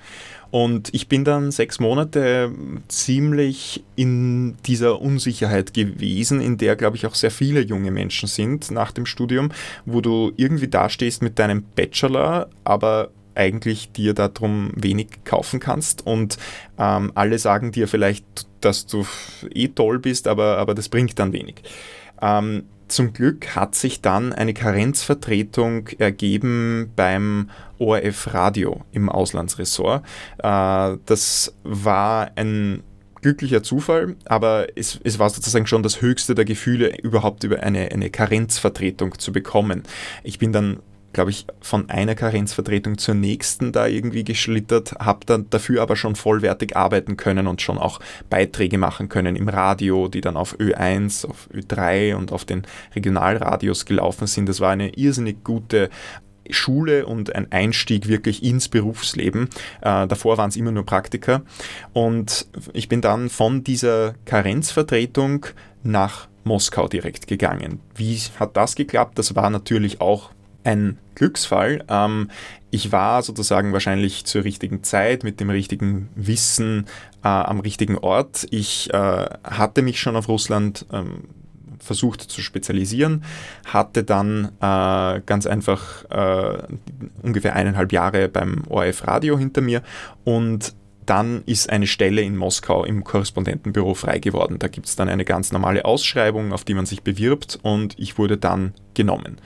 Und 0.53 0.91
ich 0.93 1.09
bin 1.09 1.25
dann 1.25 1.51
sechs 1.51 1.81
Monate 1.81 2.53
ziemlich 2.87 3.83
in 3.97 4.59
dieser 4.67 5.01
Unsicherheit 5.01 5.73
gewesen, 5.73 6.43
in 6.43 6.59
der, 6.59 6.77
glaube 6.77 6.97
ich, 6.97 7.07
auch 7.07 7.15
sehr 7.15 7.31
viele 7.31 7.63
junge 7.63 7.91
Menschen 7.91 8.29
sind 8.29 8.71
nach 8.71 8.93
dem 8.93 9.07
Studium, 9.07 9.51
wo 9.87 10.03
du 10.03 10.31
irgendwie 10.37 10.69
dastehst 10.69 11.23
mit 11.23 11.39
deinem 11.39 11.63
Bachelor, 11.75 12.51
aber 12.65 13.09
eigentlich 13.35 13.93
dir 13.93 14.13
darum 14.13 14.73
wenig 14.77 15.25
kaufen 15.25 15.59
kannst 15.59 16.07
und 16.07 16.37
ähm, 16.79 17.13
alle 17.15 17.39
sagen 17.39 17.73
dir 17.73 17.89
vielleicht, 17.89 18.27
dass 18.61 18.85
du 18.85 19.07
eh 19.55 19.69
toll 19.69 20.01
bist, 20.01 20.29
aber, 20.29 20.59
aber 20.59 20.75
das 20.75 20.91
bringt 20.91 21.19
dann 21.19 21.33
wenig. 21.33 21.63
Ähm, 22.21 22.65
zum 22.95 23.13
Glück 23.13 23.57
hat 23.57 23.75
sich 23.75 24.01
dann 24.01 24.33
eine 24.33 24.55
Karenzvertretung 24.55 25.89
ergeben 25.99 26.93
beim 26.95 27.51
ORF 27.79 28.35
Radio 28.35 28.83
im 28.93 29.09
Auslandsressort. 29.09 30.05
Äh, 30.39 30.97
das 31.07 31.55
war 31.65 32.31
ein 32.37 32.83
glücklicher 33.21 33.63
Zufall, 33.63 34.17
aber 34.25 34.67
es, 34.77 35.01
es, 35.05 35.19
war 35.19 35.31
sozusagen 35.31 35.67
schon 35.67 35.83
das 35.83 36.03
höchste 36.03 36.35
der 36.35 36.45
Gefühle, 36.45 36.97
überhaupt 37.03 37.45
über 37.45 37.63
eine, 37.63 37.91
eine 37.93 38.11
Karenzvertretung 38.11 39.19
zu 39.19 39.33
bekommen. 39.33 39.85
Ich 40.23 40.39
bin 40.39 40.53
dann 40.53 40.81
glaube 41.13 41.31
ich, 41.31 41.47
von 41.61 41.89
einer 41.91 42.15
Karenzvertretung 42.15 42.99
zur 42.99 43.15
nächsten 43.15 43.73
da 43.73 43.87
irgendwie 43.87 44.25
geschlittert, 44.25 44.93
habe 44.99 45.27
dann 45.27 45.49
dafür 45.51 45.83
aber 45.83 45.97
schon 45.97 46.17
vollwertig 46.17 46.77
arbeiten 46.77 47.17
können 47.17 47.47
und 47.47 47.63
schon 47.63 47.79
auch 47.79 48.01
Beiträge 48.31 48.79
machen 48.79 49.09
können 49.09 49.37
im 49.37 49.49
Radio, 49.49 50.09
die 50.09 50.21
dann 50.21 50.37
auf 50.37 50.59
Ö1, 50.59 51.27
auf 51.27 51.49
Ö3 51.53 52.15
und 52.15 52.33
auf 52.33 52.45
den 52.45 52.63
Regionalradios 52.95 53.85
gelaufen 53.85 54.27
sind. 54.27 54.49
Das 54.49 54.61
war 54.61 54.71
eine 54.71 54.91
irrsinnig 54.91 55.45
gute 55.45 55.91
Schule 56.51 57.07
und 57.07 57.35
ein 57.35 57.51
Einstieg 57.53 58.09
wirklich 58.09 58.43
ins 58.43 58.69
Berufsleben. 58.69 59.49
Äh, 59.81 60.07
davor 60.07 60.39
waren 60.39 60.49
es 60.49 60.57
immer 60.57 60.73
nur 60.73 60.85
Praktika. 60.85 61.43
Und 61.93 62.47
ich 62.73 62.89
bin 62.89 63.01
dann 63.01 63.29
von 63.29 63.65
dieser 63.65 64.15
Karenzvertretung 64.25 65.47
nach 65.83 66.29
Moskau 66.45 66.89
direkt 66.89 67.27
gegangen. 67.27 67.81
Wie 67.95 68.19
hat 68.39 68.57
das 68.57 68.75
geklappt? 68.75 69.19
Das 69.19 69.37
war 69.37 69.51
natürlich 69.51 70.01
auch 70.01 70.31
ein 70.65 70.99
Glücksfall. 71.15 71.85
Ähm, 71.89 72.31
ich 72.71 72.93
war 72.93 73.23
sozusagen 73.23 73.73
wahrscheinlich 73.73 74.25
zur 74.25 74.45
richtigen 74.45 74.83
Zeit 74.83 75.25
mit 75.25 75.41
dem 75.41 75.51
richtigen 75.51 76.09
Wissen 76.15 76.87
äh, 77.23 77.29
am 77.29 77.61
richtigen 77.61 77.99
Ort. 77.99 78.47
Ich 78.51 78.93
äh, 78.93 79.27
hatte 79.45 79.83
mich 79.83 80.01
schon 80.01 80.17
auf 80.17 80.29
Russland 80.29 80.87
ähm, 80.93 81.25
versucht 81.83 82.23
zu 82.23 82.41
spezialisieren, 82.41 83.25
hatte 83.67 84.05
dann 84.05 84.53
äh, 84.61 85.21
ganz 85.27 85.47
einfach 85.47 86.05
äh, 86.11 86.59
ungefähr 87.23 87.57
eineinhalb 87.57 87.93
Jahre 87.93 88.29
beim 88.29 88.63
ORF 88.69 89.07
Radio 89.07 89.37
hinter 89.37 89.61
mir 89.61 89.83
und 90.25 90.75
dann 91.05 91.43
ist 91.47 91.69
eine 91.69 91.89
Stelle 91.89 92.23
in 92.23 92.37
Moskau 92.37 92.85
im 92.85 93.03
Korrespondentenbüro 93.03 93.95
frei 93.95 94.21
geworden. 94.21 94.61
Da 94.61 94.69
gibt 94.69 94.87
es 94.87 94.95
dann 94.95 95.09
eine 95.09 95.25
ganz 95.25 95.51
normale 95.51 95.85
Ausschreibung, 95.85 96.53
auf 96.53 96.63
die 96.65 96.75
man 96.75 96.87
sich 96.87 97.03
bewirbt 97.03 97.59
und 97.63 97.99
ich 97.99 98.19
wurde 98.19 98.39
dann 98.39 98.73
genommen. 98.95 99.39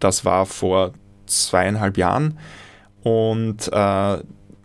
Das 0.00 0.24
war 0.24 0.46
vor 0.46 0.92
zweieinhalb 1.26 1.96
Jahren. 1.96 2.38
Und 3.02 3.70
äh, 3.72 4.18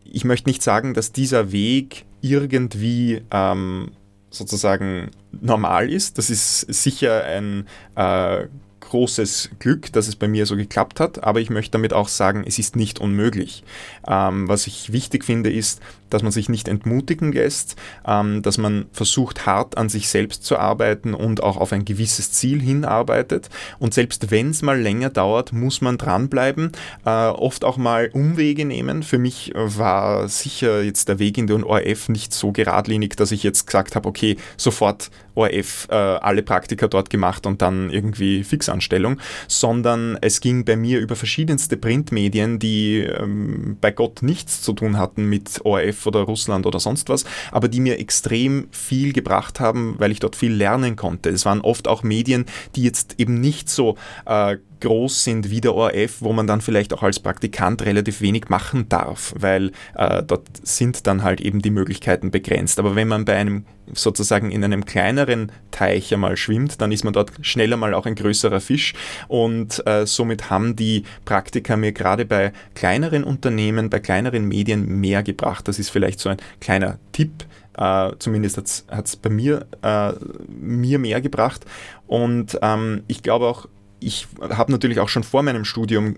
ich 0.04 0.26
möchte 0.26 0.50
nicht 0.50 0.64
sagen, 0.64 0.94
dass 0.94 1.12
dieser 1.12 1.52
Weg 1.52 2.06
irgendwie 2.22 3.22
ähm, 3.32 3.92
sozusagen 4.30 5.12
normal 5.32 5.92
ist. 5.92 6.18
Das 6.18 6.30
ist 6.30 6.62
sicher 6.62 7.24
ein 7.24 7.68
äh, 7.96 8.48
großes 8.94 9.50
Glück, 9.58 9.92
dass 9.92 10.08
es 10.08 10.16
bei 10.16 10.28
mir 10.28 10.46
so 10.46 10.56
geklappt 10.56 11.00
hat, 11.00 11.24
aber 11.24 11.42
ich 11.42 11.50
möchte 11.50 11.72
damit 11.72 11.94
auch 11.94 12.08
sagen, 12.08 12.44
es 12.46 12.60
ist 12.60 12.76
nicht 12.76 13.00
unmöglich. 13.00 13.64
Ähm, 14.08 14.48
was 14.48 14.68
ich 14.68 14.94
wichtig 14.94 15.26
finde, 15.26 15.52
ist, 15.52 15.82
dass 16.12 16.22
man 16.22 16.32
sich 16.32 16.48
nicht 16.48 16.68
entmutigen 16.68 17.32
lässt, 17.32 17.76
ähm, 18.06 18.44
dass 18.44 18.60
man 18.60 18.86
versucht, 18.92 19.48
hart 19.48 19.80
an 19.80 19.90
sich 19.90 20.10
selbst 20.10 20.46
zu 20.46 20.60
arbeiten 20.60 21.16
und 21.16 21.42
auch 21.42 21.58
auf 21.58 21.74
ein 21.74 21.86
gewisses 21.86 22.34
Ziel 22.34 22.62
hinarbeitet. 22.62 23.50
Und 23.80 23.96
selbst 23.96 24.30
wenn 24.30 24.52
es 24.52 24.62
mal 24.62 24.80
länger 24.80 25.10
dauert, 25.10 25.54
muss 25.54 25.82
man 25.82 25.98
dranbleiben, 25.98 26.72
äh, 27.04 27.10
oft 27.10 27.66
auch 27.66 27.78
mal 27.78 28.12
Umwege 28.14 28.64
nehmen. 28.64 29.02
Für 29.02 29.18
mich 29.18 29.54
war 29.56 30.28
sicher 30.28 30.84
jetzt 30.84 31.10
der 31.10 31.18
Weg 31.18 31.40
in 31.40 31.48
den 31.48 31.64
ORF 31.64 32.10
nicht 32.10 32.32
so 32.32 32.52
geradlinig, 32.52 33.16
dass 33.16 33.32
ich 33.32 33.42
jetzt 33.42 33.66
gesagt 33.66 33.96
habe, 33.96 34.08
okay, 34.08 34.38
sofort 34.56 35.10
ORF 35.36 35.88
äh, 35.90 35.96
alle 35.96 36.44
Praktika 36.44 36.88
dort 36.88 37.10
gemacht 37.10 37.46
und 37.46 37.62
dann 37.62 37.90
irgendwie 37.90 38.44
Fixanstellung, 38.44 39.20
sondern 39.48 40.18
es 40.22 40.42
ging 40.42 40.66
bei 40.66 40.76
mir 40.76 41.00
über 41.00 41.16
verschiedenste 41.16 41.78
Printmedien, 41.78 42.60
die 42.60 43.00
ähm, 43.00 43.78
bei 43.82 43.92
Gott 43.92 44.22
nichts 44.22 44.62
zu 44.62 44.74
tun 44.74 44.98
hatten 44.98 45.26
mit 45.26 45.62
ORF 45.64 46.06
oder 46.06 46.22
Russland 46.22 46.66
oder 46.66 46.80
sonst 46.80 47.10
was, 47.10 47.26
aber 47.52 47.68
die 47.68 47.80
mir 47.80 48.00
extrem 48.00 48.68
viel 48.72 49.14
gebracht 49.14 49.60
haben, 49.60 49.96
weil 49.98 50.12
ich 50.12 50.20
dort 50.20 50.36
viel 50.36 50.54
lernen 50.54 50.96
konnte. 50.96 51.30
Es 51.30 51.46
waren 51.46 51.62
oft 51.62 51.88
auch 51.88 52.04
Medien, 52.04 52.46
die 52.76 52.84
jetzt 52.84 53.16
eben 53.20 53.40
nicht 53.40 53.70
so 53.70 53.98
äh, 54.26 54.58
groß 54.84 55.24
sind 55.24 55.50
wie 55.50 55.62
der 55.62 55.74
ORF, 55.74 56.22
wo 56.22 56.34
man 56.34 56.46
dann 56.46 56.60
vielleicht 56.60 56.94
auch 56.94 57.04
als 57.04 57.20
Praktikant 57.20 57.84
relativ 57.86 58.20
wenig 58.20 58.50
machen 58.50 58.90
darf, 58.90 59.34
weil 59.38 59.72
äh, 59.96 60.22
dort 60.22 60.46
sind 60.62 61.08
dann 61.08 61.24
halt 61.24 61.40
eben 61.40 61.62
die 61.62 61.72
Möglichkeiten 61.72 62.32
begrenzt. 62.32 62.80
Aber 62.80 62.94
wenn 62.96 63.08
man 63.08 63.24
bei 63.24 63.36
einem 63.36 63.66
sozusagen 63.94 64.52
in 64.52 64.64
einem 64.64 64.86
kleineren 64.86 65.54
Teich 65.72 66.14
einmal 66.14 66.36
schwimmt, 66.36 66.82
dann 66.82 66.92
ist 66.92 67.06
man 67.06 67.14
dort 67.14 67.32
schneller 67.42 67.78
mal 67.78 67.94
auch 67.94 68.06
ein 68.06 68.16
größerer 68.16 68.60
Fisch 68.60 68.94
und 69.30 69.86
äh, 69.88 70.06
somit 70.06 70.50
haben 70.50 70.76
die 70.76 71.04
Praktika 71.24 71.78
mir 71.78 71.94
gerade 71.94 72.26
bei 72.26 72.52
kleineren 72.76 73.24
Unternehmen, 73.24 73.90
bei 73.90 74.00
kleineren 74.00 74.48
Medien 74.48 74.86
mehr 75.00 75.24
gebracht. 75.24 75.68
Das 75.68 75.80
ist 75.80 75.90
vielleicht 75.90 76.20
so 76.20 76.30
ein 76.30 76.38
kleiner 76.60 77.00
Tipp, 77.14 77.46
Uh, 77.76 78.14
zumindest 78.20 78.86
hat 78.92 79.08
es 79.08 79.16
bei 79.16 79.32
mir, 79.32 79.66
uh, 79.84 80.12
mir 80.48 81.00
mehr 81.00 81.22
gebracht. 81.22 81.66
Und 82.06 82.60
ähm, 82.62 83.02
ich 83.08 83.24
glaube 83.24 83.48
auch, 83.48 83.68
ich 84.06 84.28
habe 84.42 84.72
natürlich 84.72 85.00
auch 85.00 85.10
schon 85.10 85.24
vor 85.24 85.44
meinem 85.44 85.66
Studium 85.66 86.16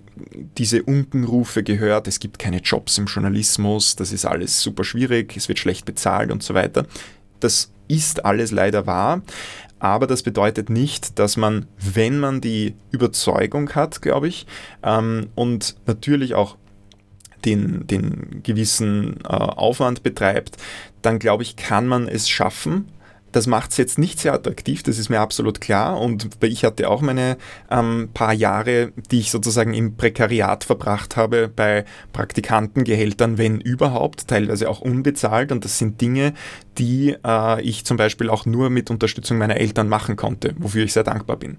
diese 0.57 0.83
Unkenrufe 0.83 1.63
gehört, 1.63 2.07
es 2.07 2.19
gibt 2.19 2.39
keine 2.39 2.57
Jobs 2.57 2.97
im 2.97 3.05
Journalismus, 3.05 3.95
das 3.95 4.11
ist 4.11 4.25
alles 4.25 4.61
super 4.61 4.83
schwierig, 4.83 5.35
es 5.37 5.47
wird 5.47 5.59
schlecht 5.59 5.85
bezahlt 5.85 6.31
und 6.31 6.43
so 6.43 6.53
weiter. 6.53 6.85
Das 7.39 7.71
ist 7.87 8.25
alles 8.25 8.51
leider 8.51 8.87
wahr. 8.87 9.21
aber 9.79 10.07
das 10.07 10.23
bedeutet 10.23 10.69
nicht, 10.69 11.19
dass 11.19 11.37
man, 11.37 11.67
wenn 11.77 12.19
man 12.19 12.41
die 12.41 12.75
Überzeugung 12.91 13.69
hat, 13.71 14.01
glaube 14.01 14.27
ich, 14.27 14.47
ähm, 14.83 15.27
und 15.35 15.75
natürlich 15.85 16.33
auch 16.33 16.57
den, 17.45 17.85
den 17.85 18.41
gewissen 18.41 19.17
äh, 19.23 19.27
Aufwand 19.27 20.01
betreibt, 20.01 20.57
dann 21.01 21.19
glaube 21.19 21.43
ich, 21.43 21.55
kann 21.55 21.87
man 21.87 22.07
es 22.07 22.27
schaffen, 22.29 22.89
das 23.35 23.47
macht 23.47 23.71
es 23.71 23.77
jetzt 23.77 23.97
nicht 23.97 24.19
sehr 24.21 24.33
attraktiv, 24.33 24.81
das 24.81 24.97
ist 24.97 25.09
mir 25.09 25.19
absolut 25.19 25.59
klar. 25.59 25.99
Und 25.99 26.29
ich 26.41 26.63
hatte 26.63 26.89
auch 26.89 27.01
meine 27.01 27.35
ähm, 27.69 28.09
paar 28.13 28.31
Jahre, 28.31 28.93
die 29.11 29.19
ich 29.19 29.29
sozusagen 29.29 29.73
im 29.73 29.97
Prekariat 29.97 30.63
verbracht 30.63 31.17
habe, 31.17 31.51
bei 31.53 31.83
Praktikantengehältern, 32.13 33.37
wenn 33.37 33.59
überhaupt, 33.59 34.29
teilweise 34.29 34.69
auch 34.69 34.79
unbezahlt. 34.79 35.51
Und 35.51 35.65
das 35.65 35.77
sind 35.77 35.99
Dinge, 35.99 36.33
die 36.77 37.17
äh, 37.25 37.61
ich 37.61 37.83
zum 37.83 37.97
Beispiel 37.97 38.29
auch 38.29 38.45
nur 38.45 38.69
mit 38.69 38.89
Unterstützung 38.89 39.37
meiner 39.37 39.57
Eltern 39.57 39.89
machen 39.89 40.15
konnte, 40.15 40.55
wofür 40.57 40.85
ich 40.85 40.93
sehr 40.93 41.03
dankbar 41.03 41.35
bin. 41.35 41.57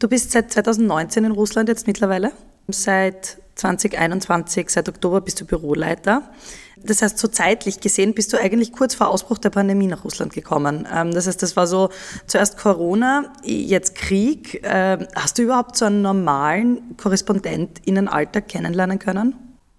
Du 0.00 0.08
bist 0.08 0.32
seit 0.32 0.50
2019 0.50 1.24
in 1.24 1.30
Russland 1.30 1.68
jetzt 1.68 1.86
mittlerweile. 1.86 2.32
Seit 2.66 3.38
2021, 3.54 4.70
seit 4.70 4.88
Oktober 4.88 5.20
bist 5.20 5.40
du 5.40 5.44
Büroleiter. 5.44 6.30
Das 6.76 7.02
heißt, 7.02 7.18
so 7.18 7.28
zeitlich 7.28 7.80
gesehen 7.80 8.14
bist 8.14 8.32
du 8.32 8.36
eigentlich 8.38 8.72
kurz 8.72 8.94
vor 8.94 9.08
Ausbruch 9.08 9.38
der 9.38 9.50
Pandemie 9.50 9.86
nach 9.86 10.04
Russland 10.04 10.32
gekommen. 10.32 10.86
Ähm, 10.92 11.12
das 11.12 11.26
heißt, 11.26 11.42
das 11.42 11.56
war 11.56 11.66
so 11.66 11.90
zuerst 12.26 12.58
Corona, 12.58 13.32
jetzt 13.44 13.94
Krieg. 13.94 14.60
Ähm, 14.64 15.06
hast 15.14 15.38
du 15.38 15.42
überhaupt 15.42 15.76
so 15.76 15.86
einen 15.86 16.02
normalen 16.02 16.96
KorrespondentInnenalltag 16.96 18.48
kennenlernen 18.48 18.98
können? 18.98 19.34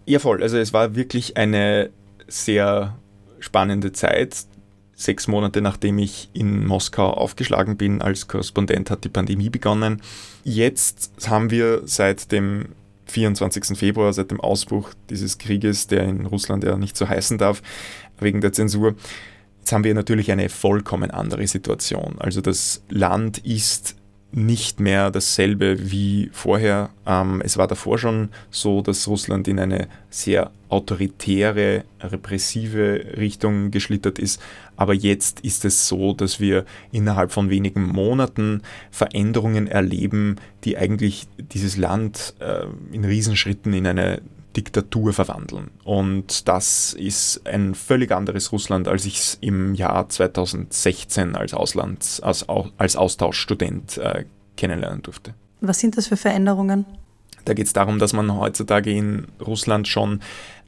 Ja, 0.05 0.19
voll. 0.19 0.41
Also 0.41 0.57
es 0.57 0.73
war 0.73 0.95
wirklich 0.95 1.37
eine 1.37 1.89
sehr 2.27 2.97
spannende 3.39 3.91
Zeit. 3.91 4.45
Sechs 4.95 5.27
Monate 5.27 5.61
nachdem 5.61 5.99
ich 5.99 6.29
in 6.33 6.65
Moskau 6.65 7.11
aufgeschlagen 7.11 7.75
bin 7.75 8.01
als 8.01 8.27
Korrespondent, 8.27 8.89
hat 8.89 9.03
die 9.03 9.09
Pandemie 9.09 9.49
begonnen. 9.49 10.01
Jetzt 10.43 11.11
haben 11.27 11.51
wir 11.51 11.81
seit 11.85 12.31
dem 12.31 12.69
24. 13.05 13.77
Februar, 13.77 14.11
seit 14.13 14.31
dem 14.31 14.41
Ausbruch 14.41 14.91
dieses 15.09 15.37
Krieges, 15.37 15.87
der 15.87 16.03
in 16.03 16.25
Russland 16.25 16.63
ja 16.63 16.77
nicht 16.77 16.97
so 16.97 17.07
heißen 17.07 17.37
darf, 17.37 17.61
wegen 18.19 18.41
der 18.41 18.53
Zensur. 18.53 18.95
Jetzt 19.59 19.71
haben 19.71 19.83
wir 19.83 19.93
natürlich 19.93 20.31
eine 20.31 20.49
vollkommen 20.49 21.11
andere 21.11 21.47
Situation. 21.47 22.15
Also 22.19 22.41
das 22.41 22.83
Land 22.89 23.39
ist 23.39 23.95
nicht 24.35 24.81
mehr 24.81 25.11
dasselbe 25.11 25.89
wie 25.91 26.29
vorher. 26.33 26.89
Ähm, 27.05 27.41
es 27.43 27.57
war 27.57 27.67
davor 27.67 27.97
schon 27.97 28.29
so, 28.51 28.81
dass 28.81 29.07
Russland 29.07 29.47
in 29.47 29.59
eine 29.59 29.87
sehr 30.09 30.51
autoritäre, 30.67 31.85
repressive 32.01 33.13
Richtung 33.17 33.71
geschlittert 33.71 34.19
ist. 34.19 34.41
Aber 34.75 34.93
jetzt 34.93 35.39
ist 35.39 35.63
es 35.63 35.87
so, 35.87 36.13
dass 36.13 36.41
wir 36.41 36.65
innerhalb 36.91 37.31
von 37.31 37.49
wenigen 37.49 37.87
Monaten 37.87 38.61
Veränderungen 38.91 39.67
erleben, 39.67 40.35
die 40.65 40.77
eigentlich 40.77 41.27
dieses 41.37 41.77
Land 41.77 42.35
äh, 42.39 42.65
in 42.91 43.05
Riesenschritten 43.05 43.73
in 43.73 43.87
eine 43.87 44.21
Diktatur 44.55 45.13
verwandeln. 45.13 45.71
Und 45.83 46.47
das 46.47 46.93
ist 46.93 47.45
ein 47.45 47.75
völlig 47.75 48.11
anderes 48.11 48.51
Russland, 48.51 48.87
als 48.87 49.05
ich 49.05 49.19
es 49.19 49.37
im 49.41 49.75
Jahr 49.75 50.07
2016 50.09 51.35
als, 51.35 51.53
Auslands-, 51.53 52.21
als, 52.21 52.45
als 52.77 52.95
Austauschstudent 52.95 53.97
äh, 53.97 54.25
kennenlernen 54.57 55.01
durfte. 55.01 55.33
Was 55.61 55.79
sind 55.79 55.97
das 55.97 56.07
für 56.07 56.17
Veränderungen? 56.17 56.85
Da 57.45 57.53
geht 57.53 57.67
es 57.67 57.73
darum, 57.73 57.99
dass 57.99 58.13
man 58.13 58.35
heutzutage 58.35 58.91
in 58.91 59.27
Russland 59.45 59.87
schon 59.87 60.21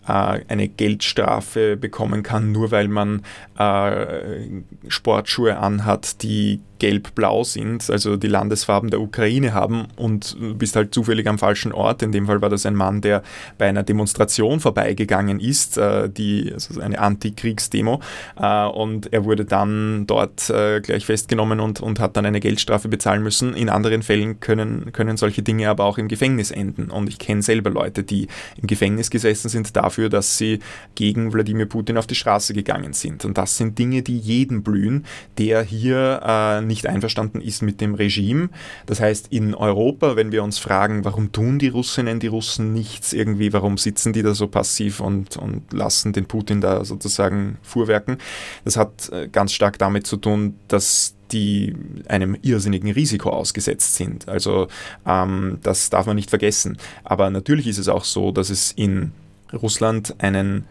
eine 0.07 0.67
Geldstrafe 0.69 1.75
bekommen 1.75 2.23
kann, 2.23 2.51
nur 2.51 2.71
weil 2.71 2.87
man 2.87 3.23
äh, 3.57 4.61
Sportschuhe 4.87 5.57
anhat, 5.57 6.23
die 6.23 6.61
gelb-blau 6.79 7.43
sind, 7.43 7.89
also 7.89 8.17
die 8.17 8.27
Landesfarben 8.27 8.91
der 8.91 9.01
Ukraine 9.01 9.51
haben 9.51 9.87
und 9.95 10.37
bist 10.59 10.75
halt 10.75 10.93
zufällig 10.93 11.27
am 11.27 11.39
falschen 11.39 11.71
Ort. 11.71 12.03
In 12.03 12.11
dem 12.11 12.27
Fall 12.27 12.39
war 12.39 12.49
das 12.49 12.67
ein 12.67 12.75
Mann, 12.75 13.01
der 13.01 13.23
bei 13.57 13.67
einer 13.67 13.81
Demonstration 13.81 14.59
vorbeigegangen 14.59 15.39
ist, 15.39 15.77
äh, 15.77 16.07
die, 16.07 16.51
also 16.53 16.79
eine 16.79 16.99
Antikriegsdemo 16.99 17.99
und 18.35 19.11
er 19.11 19.25
wurde 19.25 19.45
dann 19.45 20.05
dort 20.05 20.45
gleich 20.47 21.05
festgenommen 21.05 21.59
und, 21.59 21.81
und 21.81 21.99
hat 21.99 22.15
dann 22.15 22.25
eine 22.25 22.39
Geldstrafe 22.39 22.87
bezahlen 22.87 23.23
müssen. 23.23 23.55
In 23.55 23.69
anderen 23.69 24.03
Fällen 24.03 24.39
können, 24.39 24.91
können 24.93 25.17
solche 25.17 25.41
Dinge 25.41 25.69
aber 25.69 25.85
auch 25.85 25.97
im 25.97 26.07
Gefängnis 26.07 26.51
enden 26.51 26.91
und 26.91 27.09
ich 27.09 27.17
kenne 27.17 27.41
selber 27.41 27.71
Leute, 27.71 28.03
die 28.03 28.27
im 28.61 28.67
Gefängnis 28.67 29.09
gesessen 29.09 29.49
sind 29.49 29.75
dafür, 29.75 29.96
dafür, 29.97 30.09
dass 30.09 30.37
sie 30.37 30.59
gegen 30.95 31.33
Wladimir 31.33 31.65
Putin 31.65 31.97
auf 31.97 32.07
die 32.07 32.15
Straße 32.15 32.53
gegangen 32.53 32.93
sind. 32.93 33.25
Und 33.25 33.37
das 33.37 33.57
sind 33.57 33.77
Dinge, 33.77 34.03
die 34.03 34.17
jeden 34.17 34.63
blühen, 34.63 35.05
der 35.37 35.63
hier 35.63 36.21
äh, 36.23 36.61
nicht 36.61 36.85
einverstanden 36.85 37.41
ist 37.41 37.61
mit 37.61 37.81
dem 37.81 37.95
Regime. 37.95 38.49
Das 38.85 38.99
heißt, 38.99 39.27
in 39.31 39.55
Europa, 39.55 40.15
wenn 40.15 40.31
wir 40.31 40.43
uns 40.43 40.59
fragen, 40.59 41.03
warum 41.03 41.31
tun 41.31 41.59
die 41.59 41.69
Russinnen, 41.69 42.19
die 42.19 42.27
Russen 42.27 42.73
nichts 42.73 43.13
irgendwie, 43.13 43.53
warum 43.53 43.77
sitzen 43.77 44.13
die 44.13 44.23
da 44.23 44.33
so 44.33 44.47
passiv 44.47 44.99
und, 44.99 45.37
und 45.37 45.73
lassen 45.73 46.13
den 46.13 46.25
Putin 46.25 46.61
da 46.61 46.85
sozusagen 46.85 47.57
fuhrwerken, 47.63 48.17
das 48.63 48.77
hat 48.77 49.09
äh, 49.09 49.27
ganz 49.27 49.53
stark 49.53 49.77
damit 49.79 50.05
zu 50.05 50.17
tun, 50.17 50.55
dass 50.67 51.17
die 51.31 51.75
einem 52.07 52.37
irrsinnigen 52.41 52.91
Risiko 52.91 53.29
ausgesetzt 53.29 53.95
sind. 53.95 54.27
Also 54.27 54.67
ähm, 55.05 55.59
das 55.63 55.89
darf 55.89 56.05
man 56.05 56.15
nicht 56.15 56.29
vergessen. 56.29 56.77
Aber 57.03 57.29
natürlich 57.29 57.67
ist 57.67 57.77
es 57.77 57.87
auch 57.87 58.03
so, 58.03 58.31
dass 58.31 58.49
es 58.49 58.71
in 58.71 59.11
Russland 59.53 60.15
einen 60.19 60.65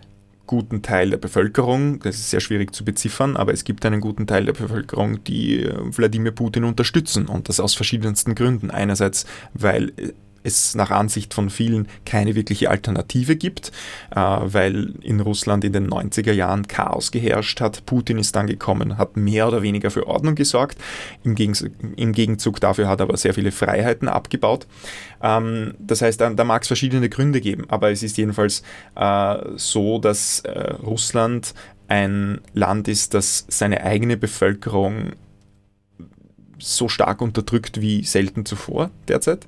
guten 0.47 0.83
Teil 0.83 1.11
der 1.11 1.17
Bevölkerung, 1.17 1.99
das 2.01 2.17
ist 2.17 2.31
sehr 2.31 2.41
schwierig 2.41 2.75
zu 2.75 2.85
beziffern, 2.85 3.37
aber 3.37 3.53
es 3.53 3.65
gibt 3.65 3.85
einen 3.85 4.01
guten 4.01 4.27
Teil 4.27 4.45
der 4.45 4.53
Bevölkerung, 4.53 5.25
die 5.25 5.63
äh, 5.63 5.75
Wladimir 5.97 6.33
Putin 6.33 6.65
unterstützen 6.65 7.27
und 7.27 7.49
das 7.49 7.61
aus 7.61 7.75
verschiedensten 7.75 8.35
Gründen. 8.35 8.71
Einerseits, 8.71 9.27
weil 9.55 9.93
äh, 9.97 10.13
es 10.47 10.75
nach 10.75 10.91
Ansicht 10.91 11.35
von 11.35 11.51
vielen 11.51 11.89
keine 12.05 12.35
wirkliche 12.35 12.71
Alternative 12.71 13.37
gibt, 13.37 13.73
äh, 14.11 14.21
weil 14.21 14.95
in 15.03 15.21
Russland 15.21 15.65
in 15.65 15.73
den 15.73 15.89
90er 15.89 16.33
Jahren 16.33 16.67
Chaos 16.69 17.11
geherrscht 17.11 17.61
hat. 17.61 17.85
Putin 17.87 18.19
ist 18.19 18.37
dann 18.37 18.47
gekommen, 18.47 18.99
hat 18.99 19.17
mehr 19.17 19.49
oder 19.49 19.63
weniger 19.63 19.91
für 19.91 20.07
Ordnung 20.07 20.35
gesorgt. 20.35 20.79
Im, 21.25 21.35
Gegenzug, 21.35 22.61
dafür 22.61 22.89
hat 22.89 23.01
er 23.01 23.05
aber 23.05 23.17
sehr 23.17 23.35
viele 23.35 23.53
Freiheiten 23.53 24.09
abgebaut. 24.09 24.67
Ähm, 25.23 25.75
das 25.79 26.03
heißt, 26.03 26.21
da, 26.21 26.31
da 26.31 26.45
mag 26.45 26.63
es 26.63 26.69
verschiedene 26.69 27.09
Gründe 27.09 27.41
geben, 27.41 27.65
aber 27.69 27.91
es 27.91 28.03
ist 28.03 28.17
jedenfalls 28.17 28.63
äh, 28.95 29.37
so, 29.57 29.99
dass 29.99 30.41
äh, 30.41 30.75
Russland 30.83 31.55
ein 31.89 32.41
Land 32.53 32.89
ist, 32.89 33.15
das 33.15 33.47
seine 33.49 33.83
eigene 33.83 34.17
Bevölkerung 34.17 35.13
so 36.59 36.89
stark 36.89 37.21
unterdrückt 37.21 37.81
wie 37.81 38.05
selten 38.05 38.47
zuvor 38.47 38.91
derzeit. 39.09 39.47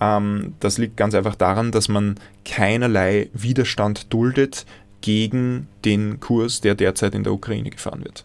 Ähm, 0.00 0.54
das 0.60 0.78
liegt 0.78 0.96
ganz 0.96 1.14
einfach 1.14 1.34
daran, 1.34 1.72
dass 1.72 1.88
man 1.88 2.16
keinerlei 2.44 3.30
Widerstand 3.32 4.12
duldet 4.12 4.66
gegen 5.00 5.68
den 5.84 6.20
Kurs, 6.20 6.60
der 6.60 6.74
derzeit 6.74 7.14
in 7.14 7.24
der 7.24 7.32
Ukraine 7.32 7.70
gefahren 7.70 8.04
wird. 8.04 8.24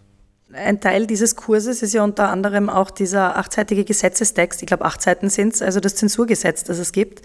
Ein 0.52 0.80
Teil 0.80 1.06
dieses 1.06 1.34
Kurses 1.34 1.82
ist 1.82 1.94
ja 1.94 2.04
unter 2.04 2.28
anderem 2.28 2.68
auch 2.68 2.90
dieser 2.90 3.38
achtseitige 3.38 3.84
Gesetzestext, 3.84 4.60
ich 4.62 4.66
glaube 4.66 4.84
acht 4.84 5.00
Seiten 5.00 5.30
sind 5.30 5.54
es, 5.54 5.62
also 5.62 5.80
das 5.80 5.94
Zensurgesetz, 5.94 6.64
das 6.64 6.78
es 6.78 6.92
gibt. 6.92 7.22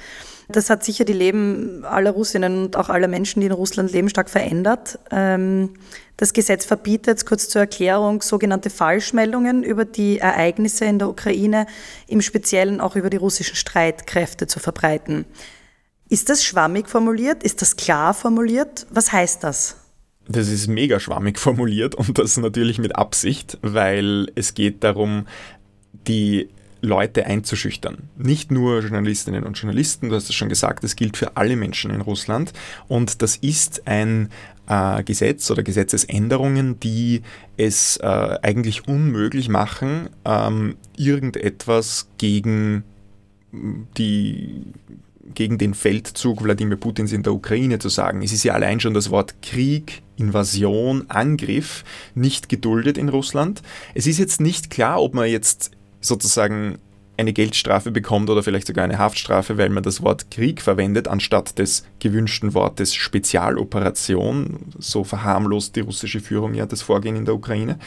Das 0.50 0.70
hat 0.70 0.84
sicher 0.84 1.04
die 1.04 1.14
Leben 1.14 1.84
aller 1.84 2.12
Russinnen 2.12 2.66
und 2.66 2.78
auch 2.78 2.90
aller 2.90 3.10
Menschen, 3.10 3.42
die 3.42 3.48
in 3.48 3.52
Russland 3.52 3.92
leben, 3.92 4.10
stark 4.10 4.30
verändert. 4.30 4.98
Ähm, 5.12 5.72
das 6.16 6.34
Gesetz 6.34 6.66
verbietet, 6.66 7.26
kurz 7.26 7.50
zur 7.50 7.62
Erklärung, 7.62 8.22
sogenannte 8.22 8.70
Falschmeldungen 8.70 9.64
über 9.64 9.84
die 9.84 10.20
Ereignisse 10.20 10.86
in 10.86 11.00
der 11.00 11.10
Ukraine, 11.10 11.68
im 12.08 12.22
Speziellen 12.22 12.80
auch 12.80 12.96
über 12.96 13.10
die 13.10 13.18
russischen 13.18 13.56
Streitkräfte 13.56 14.48
zu 14.48 14.60
verbreiten. 14.60 15.26
Ist 16.10 16.30
das 16.30 16.44
schwammig 16.44 16.90
formuliert? 16.90 17.44
Ist 17.44 17.62
das 17.62 17.76
klar 17.76 18.14
formuliert? 18.14 18.88
Was 18.90 19.12
heißt 19.12 19.44
das? 19.44 19.76
Das 20.30 20.48
ist 20.48 20.68
mega 20.68 21.00
schwammig 21.00 21.40
formuliert 21.40 21.96
und 21.96 22.18
das 22.18 22.38
natürlich 22.38 22.80
mit 22.80 22.96
Absicht, 22.96 23.58
weil 23.62 24.32
es 24.36 24.54
geht 24.54 24.84
darum, 24.84 25.28
die 26.08 26.50
Leute 26.82 27.26
einzuschüchtern. 27.26 28.10
Nicht 28.18 28.52
nur 28.52 28.82
Journalistinnen 28.82 29.44
und 29.44 29.58
Journalisten, 29.58 30.10
du 30.10 30.16
hast 30.16 30.30
es 30.30 30.36
schon 30.36 30.50
gesagt, 30.50 30.84
das 30.84 30.96
gilt 30.96 31.18
für 31.18 31.38
alle 31.38 31.56
Menschen 31.56 31.92
in 31.92 32.02
Russland 32.02 32.54
und 32.88 33.22
das 33.22 33.36
ist 33.38 33.88
ein 33.88 34.30
äh, 34.68 35.04
Gesetz 35.04 35.50
oder 35.50 35.64
Gesetzesänderungen, 35.64 36.80
die 36.80 37.22
es 37.56 37.98
äh, 37.98 38.06
eigentlich 38.42 38.88
unmöglich 38.88 39.50
machen, 39.50 40.10
ähm, 40.26 40.76
irgendetwas 40.96 42.10
gegen 42.18 42.84
die 43.98 44.74
gegen 45.34 45.58
den 45.58 45.74
Feldzug 45.74 46.44
Wladimir 46.44 46.78
Putins 46.78 47.12
in 47.12 47.22
der 47.22 47.34
Ukraine 47.34 47.80
zu 47.80 47.90
sagen. 47.90 48.22
Es 48.22 48.32
ist 48.32 48.44
ja 48.44 48.54
allein 48.54 48.80
schon 48.80 48.94
das 48.94 49.12
Wort 49.12 49.42
Krieg, 49.42 50.02
Invasion, 50.16 51.06
Angriff 51.10 51.84
nicht 52.16 52.50
geduldet 52.50 52.98
in 52.98 53.10
Russland. 53.10 53.62
Es 53.94 54.08
ist 54.08 54.18
jetzt 54.18 54.42
nicht 54.42 54.70
klar, 54.70 55.02
ob 55.02 55.14
man 55.14 55.30
jetzt 55.30 55.77
sozusagen 56.08 56.80
eine 57.18 57.34
Geldstrafe 57.34 57.92
bekommt 57.92 58.30
oder 58.30 58.44
vielleicht 58.44 58.68
sogar 58.68 58.84
eine 58.84 59.00
Haftstrafe, 59.00 59.58
weil 59.58 59.70
man 59.70 59.82
das 59.82 60.04
Wort 60.04 60.30
Krieg 60.30 60.62
verwendet, 60.62 61.08
anstatt 61.08 61.58
des 61.58 61.84
gewünschten 62.00 62.54
Wortes 62.54 62.94
Spezialoperation. 62.94 64.60
So 64.78 65.04
verharmlost 65.04 65.76
die 65.76 65.82
russische 65.82 66.20
Führung 66.20 66.54
ja 66.54 66.68
das 66.68 66.84
Vorgehen 66.84 67.16
in 67.16 67.26
der 67.26 67.34
Ukraine. 67.34 67.80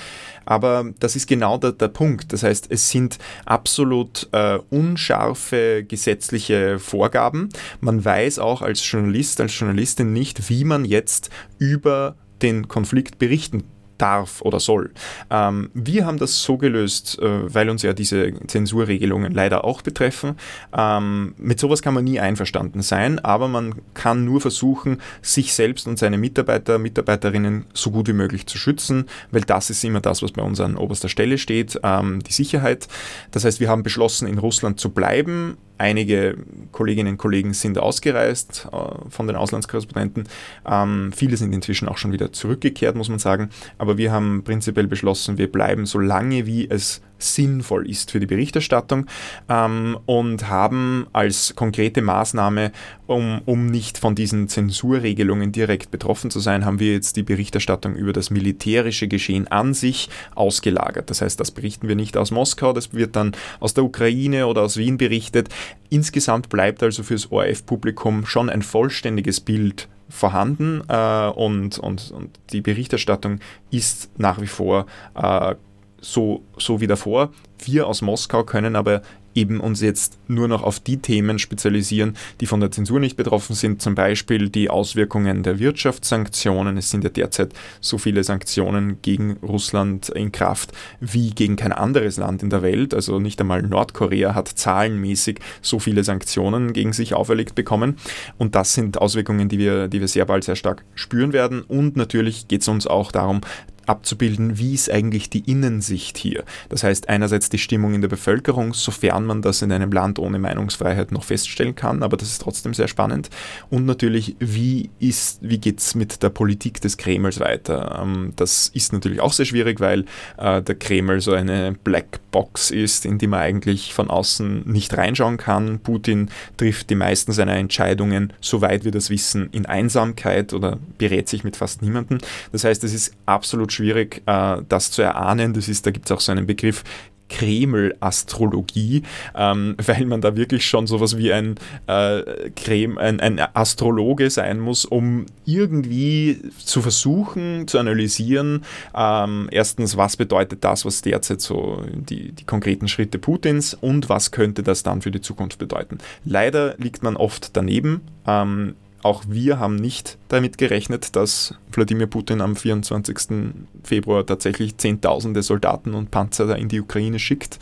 Aber 0.45 0.91
das 0.99 1.15
ist 1.15 1.29
genau 1.29 1.59
der, 1.59 1.73
der 1.73 1.89
Punkt. 1.89 2.33
Das 2.33 2.43
heißt, 2.43 2.67
es 2.71 2.91
sind 2.91 3.19
absolut 3.47 4.29
äh, 4.33 4.59
unscharfe 4.71 5.85
gesetzliche 5.85 6.81
Vorgaben. 6.81 7.51
Man 7.81 8.05
weiß 8.05 8.41
auch 8.41 8.63
als 8.63 8.89
Journalist, 8.91 9.41
als 9.41 9.57
Journalistin 9.57 10.13
nicht, 10.13 10.51
wie 10.51 10.65
man 10.65 10.85
jetzt 10.85 11.31
über 11.59 12.17
den 12.43 12.67
Konflikt 12.67 13.19
berichten 13.19 13.63
darf 14.01 14.43
oder 14.43 14.61
soll. 14.61 14.93
Ähm, 15.31 15.71
wir 15.75 16.07
haben 16.07 16.19
das 16.19 16.43
so 16.43 16.57
gelöst, 16.57 17.19
äh, 17.21 17.55
weil 17.55 17.69
uns 17.71 17.83
ja 17.83 17.93
diese 17.93 18.33
Zensurregelungen 18.47 19.33
leider 19.33 19.65
auch 19.65 19.83
betreffen. 19.83 20.37
Ähm, 20.77 21.35
mit 21.39 21.61
sowas 21.61 21.83
kann 21.83 21.95
man 21.95 22.05
nie 22.05 22.21
einverstanden 22.21 22.83
sein, 22.83 23.19
aber 23.19 23.49
man 23.49 23.75
kann 23.95 24.25
nur 24.25 24.41
versuchen, 24.41 25.01
sich 25.23 25.55
selbst 25.55 25.87
und 25.87 25.99
seine 25.99 26.19
Mitarbeiter, 26.19 26.79
Mitarbeiterinnen 26.79 27.67
so 27.75 27.91
gut 27.91 28.09
wie 28.09 28.13
möglich 28.13 28.47
zu 28.47 28.59
schützen, 28.59 29.07
weil 29.31 29.43
das 29.43 29.71
ist 29.71 29.85
immer 29.85 30.01
das, 30.01 30.23
was 30.23 30.33
bei 30.33 30.43
uns 30.43 30.61
an 30.61 30.77
oberster 30.77 31.09
Stelle 31.09 31.39
steht, 31.39 31.79
ähm, 31.83 32.23
die 32.23 32.33
Sicherheit. 32.33 32.89
Das 33.31 33.45
heißt, 33.45 33.61
wir 33.61 33.69
haben 33.69 33.83
beschlossen, 33.83 34.27
in 34.27 34.39
Russland 34.39 34.81
zu 34.81 34.91
bleiben, 34.91 35.57
Einige 35.81 36.37
Kolleginnen 36.73 37.13
und 37.13 37.17
Kollegen 37.17 37.55
sind 37.55 37.79
ausgereist 37.79 38.69
äh, 38.71 39.09
von 39.09 39.27
den 39.27 39.35
Auslandskorrespondenten. 39.35 40.25
Ähm, 40.67 41.11
viele 41.11 41.39
sind 41.39 41.55
inzwischen 41.55 41.89
auch 41.89 41.97
schon 41.97 42.13
wieder 42.13 42.35
zurückgekehrt, 42.35 42.97
muss 42.97 43.09
man 43.09 43.19
sagen. 43.19 43.49
Aber 43.79 43.97
wir 43.97 44.13
haben 44.13 44.45
prinzipiell 44.45 44.87
beschlossen, 44.87 45.39
wir 45.39 45.51
bleiben 45.51 45.87
so 45.87 45.99
lange, 45.99 46.45
wie 46.45 46.69
es 46.69 47.01
sinnvoll 47.23 47.89
ist 47.89 48.11
für 48.11 48.21
die 48.21 48.27
Berichterstattung 48.27 49.07
ähm, 49.49 49.99
und 50.07 50.49
haben 50.49 51.07
als 51.13 51.55
konkrete 51.55 52.03
Maßnahme, 52.03 52.73
um, 53.07 53.41
um 53.45 53.67
nicht 53.67 53.99
von 53.99 54.15
diesen 54.15 54.49
Zensurregelungen 54.49 55.53
direkt 55.53 55.91
betroffen 55.91 56.31
zu 56.31 56.41
sein, 56.41 56.65
haben 56.65 56.81
wir 56.81 56.93
jetzt 56.93 57.17
die 57.17 57.23
Berichterstattung 57.23 57.95
über 57.95 58.13
das 58.13 58.31
militärische 58.31 59.09
Geschehen 59.09 59.49
an 59.49 59.75
sich 59.75 60.09
ausgelagert. 60.35 61.11
Das 61.11 61.21
heißt, 61.21 61.39
das 61.39 61.51
berichten 61.51 61.89
wir 61.89 61.97
nicht 61.97 62.17
aus 62.17 62.31
Moskau, 62.31 62.73
das 62.73 62.93
wird 62.95 63.17
dann 63.17 63.33
aus 63.59 63.75
der 63.75 63.85
Ukraine 63.85 64.47
oder 64.47 64.63
aus 64.63 64.77
Wien 64.77 64.97
berichtet. 64.97 65.49
Insgesamt 65.89 66.49
bleibt 66.49 66.83
also 66.83 67.03
fürs 67.03 67.31
ORF-Publikum 67.31 68.27
schon 68.27 68.49
ein 68.49 68.63
vollständiges 68.63 69.41
Bild 69.41 69.89
vorhanden 70.11 70.83
äh, 70.89 71.29
und, 71.29 71.79
und, 71.79 72.11
und 72.11 72.39
die 72.53 72.61
Berichterstattung 72.61 73.41
ist 73.71 74.11
nach 74.19 74.41
wie 74.41 74.47
vor 74.47 74.87
äh, 75.15 75.55
so, 76.01 76.43
so 76.59 76.81
wie 76.81 76.87
davor. 76.87 77.31
Wir 77.63 77.87
aus 77.87 78.03
Moskau 78.03 78.45
können 78.45 78.77
aber 78.77 79.03
eben 79.35 79.61
uns 79.61 79.81
jetzt 79.81 80.19
nur 80.29 80.49
noch 80.49 80.63
auf 80.63 80.81
die 80.81 80.99
Themen 80.99 81.39
spezialisieren, 81.39 82.17
die 82.41 82.47
von 82.47 82.61
der 82.61 82.71
Zensur 82.71 83.01
nicht 83.01 83.17
betroffen 83.17 83.55
sind, 83.55 83.81
zum 83.81 83.95
Beispiel 83.95 84.49
die 84.49 84.71
Auswirkungen 84.71 85.43
der 85.43 85.59
Wirtschaftssanktionen. 85.59 86.77
Es 86.77 86.91
sind 86.91 87.05
ja 87.05 87.11
derzeit 87.11 87.53
so 87.81 87.99
viele 87.99 88.25
Sanktionen 88.25 89.01
gegen 89.03 89.37
Russland 89.43 90.09
in 90.09 90.33
Kraft 90.33 90.73
wie 91.01 91.31
gegen 91.31 91.57
kein 91.57 91.73
anderes 91.73 92.17
Land 92.17 92.43
in 92.43 92.51
der 92.51 92.63
Welt. 92.63 92.93
Also 92.95 93.19
nicht 93.21 93.41
einmal 93.41 93.63
Nordkorea 93.63 94.35
hat 94.35 94.49
zahlenmäßig 94.49 95.39
so 95.63 95.79
viele 95.79 96.03
Sanktionen 96.03 96.73
gegen 96.73 96.93
sich 96.93 97.15
auferlegt 97.15 97.55
bekommen. 97.55 97.97
Und 98.39 98.55
das 98.55 98.75
sind 98.75 98.99
Auswirkungen, 98.99 99.49
die 99.49 99.59
wir, 99.59 99.89
die 99.89 100.01
wir 100.01 100.09
sehr 100.09 100.25
bald 100.25 100.45
sehr 100.45 100.57
stark 100.57 100.85
spüren 100.95 101.33
werden. 101.33 101.63
Und 101.63 101.97
natürlich 101.97 102.49
geht 102.49 102.63
es 102.63 102.69
uns 102.69 102.87
auch 102.87 103.13
darum, 103.13 103.43
abzubilden, 103.91 104.57
wie 104.57 104.73
ist 104.73 104.91
eigentlich 104.91 105.31
die 105.31 105.51
Innensicht 105.51 106.17
hier. 106.17 106.45
Das 106.69 106.85
heißt 106.85 107.09
einerseits 107.09 107.49
die 107.49 107.59
Stimmung 107.59 107.93
in 107.93 108.01
der 108.01 108.09
Bevölkerung, 108.09 108.73
sofern 108.73 109.27
man 109.27 109.43
das 109.43 109.63
in 109.63 109.73
einem 109.73 109.91
Land 109.91 110.21
ohne 110.21 110.39
Meinungsfreiheit 110.39 111.11
noch 111.11 111.25
feststellen 111.25 111.75
kann, 111.75 112.05
aber 112.05 112.17
das 112.17 112.29
ist 112.29 112.43
trotzdem 112.43 112.73
sehr 112.73 112.87
spannend. 112.87 113.31
Und 113.69 113.87
natürlich, 113.87 114.37
wie, 114.39 114.91
wie 115.01 115.59
geht 115.59 115.81
es 115.81 115.95
mit 115.97 116.23
der 116.23 116.31
Politik 116.31 116.81
des 116.81 116.97
Kremls 116.97 117.41
weiter? 117.41 118.01
Ähm, 118.01 118.33
das 118.37 118.69
ist 118.69 118.93
natürlich 118.93 119.21
auch 119.21 119.33
sehr 119.33 119.47
schwierig, 119.47 119.81
weil 119.81 120.05
äh, 120.39 120.63
der 120.63 120.77
Kreml 120.77 121.21
so 121.21 121.33
eine 121.33 121.73
Blackbox 121.83 122.71
ist, 122.71 123.05
in 123.05 123.19
die 123.19 123.27
man 123.27 123.41
eigentlich 123.41 123.93
von 123.93 124.09
außen 124.09 124.63
nicht 124.67 124.97
reinschauen 124.97 125.37
kann. 125.37 125.81
Putin 125.81 126.31
trifft 126.57 126.91
die 126.91 126.95
meisten 126.95 127.33
seiner 127.33 127.57
Entscheidungen, 127.57 128.33
soweit 128.41 128.85
wir 128.85 128.93
das 128.93 129.11
wissen, 129.11 129.49
in 129.51 129.67
Einsamkeit 129.67 130.53
oder 130.53 130.79
berät 130.99 131.29
sich 131.29 131.43
mit 131.43 131.57
fast 131.57 131.83
niemandem. 131.83 132.19
Das 132.53 132.63
heißt, 132.63 132.85
es 132.85 132.95
ist 132.95 133.15
absolut 133.27 133.73
schwierig, 133.73 133.80
äh, 133.81 134.63
das 134.69 134.91
zu 134.91 135.03
erahnen. 135.03 135.55
Das 135.55 135.69
ist, 135.69 135.87
da 135.87 135.91
gibt 135.91 136.07
es 136.07 136.13
auch 136.13 136.21
so 136.21 136.33
einen 136.33 136.47
Begriff 136.47 136.85
Kreml-Astrologie, 137.31 139.03
ähm, 139.35 139.77
weil 139.87 140.05
man 140.05 140.21
da 140.21 140.37
wirklich 140.37 140.67
schon 140.67 140.87
sowas 140.87 141.17
wie 141.17 141.33
ein, 141.33 141.55
äh, 141.87 142.51
Krem, 142.55 142.99
ein, 142.99 143.21
ein, 143.21 143.41
Astrologe 143.55 144.29
sein 144.29 144.61
muss, 144.61 144.85
um 144.85 145.27
irgendwie 145.47 146.43
zu 146.59 146.83
versuchen 146.83 147.67
zu 147.67 147.79
analysieren, 147.79 148.65
ähm, 148.95 149.49
erstens, 149.51 149.97
was 149.97 150.17
bedeutet 150.17 150.65
das, 150.65 150.85
was 150.85 151.01
derzeit 151.01 151.41
so 151.41 151.83
die, 151.95 152.33
die 152.33 152.45
konkreten 152.45 152.89
Schritte 152.89 153.19
Putins 153.19 153.75
und 153.75 154.09
was 154.09 154.33
könnte 154.33 154.63
das 154.63 154.83
dann 154.83 155.01
für 155.01 155.11
die 155.11 155.21
Zukunft 155.21 155.59
bedeuten. 155.59 155.99
Leider 156.25 156.75
liegt 156.79 157.03
man 157.03 157.17
oft 157.17 157.57
daneben. 157.57 158.03
Ähm, 158.27 158.75
auch 159.03 159.25
wir 159.29 159.59
haben 159.59 159.77
nicht 159.77 160.19
damit 160.29 160.59
gerechnet, 160.59 161.17
dass 161.17 161.55
Wladimir 161.73 162.07
Putin 162.07 162.41
am 162.41 162.57
24. 162.57 163.55
Februar 163.83 164.27
tatsächlich 164.27 164.77
Zehntausende 164.77 165.43
Soldaten 165.43 165.95
und 165.95 166.11
Panzer 166.11 166.57
in 166.57 166.69
die 166.69 166.81
Ukraine 166.81 167.19
schickt. 167.19 167.59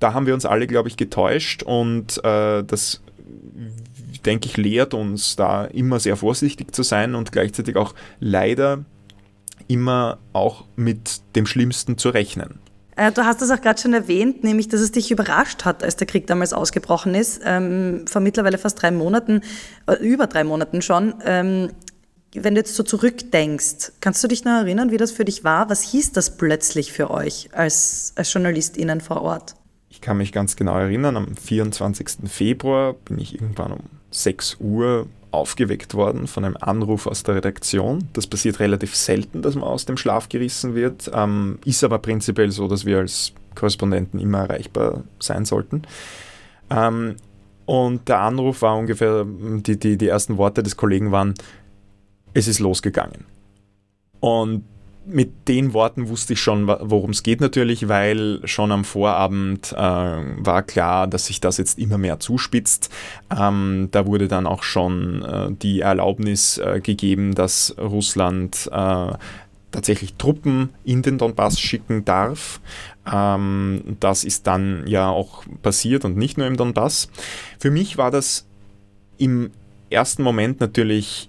Da 0.00 0.12
haben 0.12 0.26
wir 0.26 0.34
uns 0.34 0.44
alle, 0.44 0.66
glaube 0.66 0.88
ich, 0.88 0.96
getäuscht 0.96 1.62
und 1.62 2.22
äh, 2.24 2.62
das, 2.64 3.02
denke 4.26 4.48
ich, 4.48 4.56
lehrt 4.56 4.94
uns 4.94 5.36
da 5.36 5.64
immer 5.64 6.00
sehr 6.00 6.16
vorsichtig 6.16 6.74
zu 6.74 6.82
sein 6.82 7.14
und 7.14 7.32
gleichzeitig 7.32 7.76
auch 7.76 7.94
leider 8.20 8.84
immer 9.68 10.18
auch 10.32 10.64
mit 10.76 11.22
dem 11.36 11.46
Schlimmsten 11.46 11.96
zu 11.96 12.10
rechnen. 12.10 12.58
Äh, 12.96 13.12
du 13.12 13.24
hast 13.24 13.42
das 13.42 13.50
auch 13.50 13.60
gerade 13.60 13.80
schon 13.80 13.94
erwähnt, 13.94 14.44
nämlich, 14.44 14.68
dass 14.68 14.80
es 14.80 14.92
dich 14.92 15.10
überrascht 15.10 15.64
hat, 15.64 15.82
als 15.82 15.96
der 15.96 16.06
Krieg 16.06 16.26
damals 16.26 16.52
ausgebrochen 16.52 17.14
ist, 17.14 17.40
ähm, 17.44 18.06
vor 18.06 18.20
mittlerweile 18.20 18.58
fast 18.58 18.80
drei 18.80 18.90
Monaten, 18.90 19.42
äh, 19.86 19.94
über 19.94 20.26
drei 20.26 20.44
Monaten 20.44 20.82
schon. 20.82 21.14
Ähm, 21.24 21.70
wenn 22.34 22.54
du 22.54 22.60
jetzt 22.60 22.74
so 22.74 22.82
zurückdenkst, 22.82 23.92
kannst 24.00 24.22
du 24.24 24.28
dich 24.28 24.44
noch 24.44 24.52
erinnern, 24.52 24.90
wie 24.90 24.96
das 24.96 25.12
für 25.12 25.24
dich 25.24 25.44
war? 25.44 25.70
Was 25.70 25.82
hieß 25.82 26.12
das 26.12 26.36
plötzlich 26.36 26.92
für 26.92 27.10
euch 27.10 27.48
als, 27.52 28.12
als 28.16 28.32
JournalistInnen 28.32 29.00
vor 29.00 29.22
Ort? 29.22 29.54
Ich 29.88 30.00
kann 30.00 30.16
mich 30.16 30.32
ganz 30.32 30.56
genau 30.56 30.76
erinnern, 30.76 31.16
am 31.16 31.36
24. 31.36 32.28
Februar 32.28 32.94
bin 32.94 33.18
ich 33.18 33.34
irgendwann 33.34 33.72
um 33.72 33.80
6 34.10 34.56
Uhr 34.58 35.06
aufgeweckt 35.34 35.94
worden 35.94 36.26
von 36.26 36.44
einem 36.44 36.56
Anruf 36.58 37.06
aus 37.06 37.22
der 37.22 37.36
Redaktion. 37.36 38.08
Das 38.12 38.26
passiert 38.26 38.60
relativ 38.60 38.94
selten, 38.94 39.42
dass 39.42 39.54
man 39.54 39.64
aus 39.64 39.84
dem 39.84 39.96
Schlaf 39.96 40.28
gerissen 40.28 40.74
wird, 40.74 41.10
ähm, 41.12 41.58
ist 41.64 41.84
aber 41.84 41.98
prinzipiell 41.98 42.50
so, 42.50 42.68
dass 42.68 42.84
wir 42.84 42.98
als 42.98 43.32
Korrespondenten 43.54 44.20
immer 44.20 44.38
erreichbar 44.38 45.04
sein 45.18 45.44
sollten. 45.44 45.82
Ähm, 46.70 47.16
und 47.66 48.08
der 48.08 48.20
Anruf 48.20 48.62
war 48.62 48.76
ungefähr, 48.76 49.24
die, 49.26 49.78
die, 49.78 49.96
die 49.96 50.08
ersten 50.08 50.36
Worte 50.36 50.62
des 50.62 50.76
Kollegen 50.76 51.12
waren, 51.12 51.34
es 52.34 52.48
ist 52.48 52.58
losgegangen. 52.58 53.24
Und 54.20 54.64
mit 55.06 55.48
den 55.48 55.72
Worten 55.74 56.08
wusste 56.08 56.32
ich 56.32 56.40
schon, 56.40 56.66
worum 56.66 57.10
es 57.10 57.22
geht 57.22 57.40
natürlich, 57.40 57.88
weil 57.88 58.40
schon 58.44 58.72
am 58.72 58.84
Vorabend 58.84 59.72
äh, 59.72 59.76
war 59.76 60.62
klar, 60.62 61.06
dass 61.06 61.26
sich 61.26 61.40
das 61.40 61.58
jetzt 61.58 61.78
immer 61.78 61.98
mehr 61.98 62.20
zuspitzt. 62.20 62.90
Ähm, 63.36 63.88
da 63.90 64.06
wurde 64.06 64.28
dann 64.28 64.46
auch 64.46 64.62
schon 64.62 65.22
äh, 65.22 65.52
die 65.52 65.80
Erlaubnis 65.80 66.58
äh, 66.58 66.80
gegeben, 66.80 67.34
dass 67.34 67.74
Russland 67.78 68.68
äh, 68.72 69.12
tatsächlich 69.70 70.14
Truppen 70.14 70.70
in 70.84 71.02
den 71.02 71.18
Donbass 71.18 71.60
schicken 71.60 72.04
darf. 72.04 72.60
Ähm, 73.12 73.96
das 74.00 74.24
ist 74.24 74.46
dann 74.46 74.86
ja 74.86 75.10
auch 75.10 75.44
passiert 75.62 76.04
und 76.04 76.16
nicht 76.16 76.38
nur 76.38 76.46
im 76.46 76.56
Donbass. 76.56 77.10
Für 77.58 77.70
mich 77.70 77.98
war 77.98 78.10
das 78.10 78.46
im 79.18 79.50
ersten 79.90 80.22
Moment 80.22 80.60
natürlich, 80.60 81.28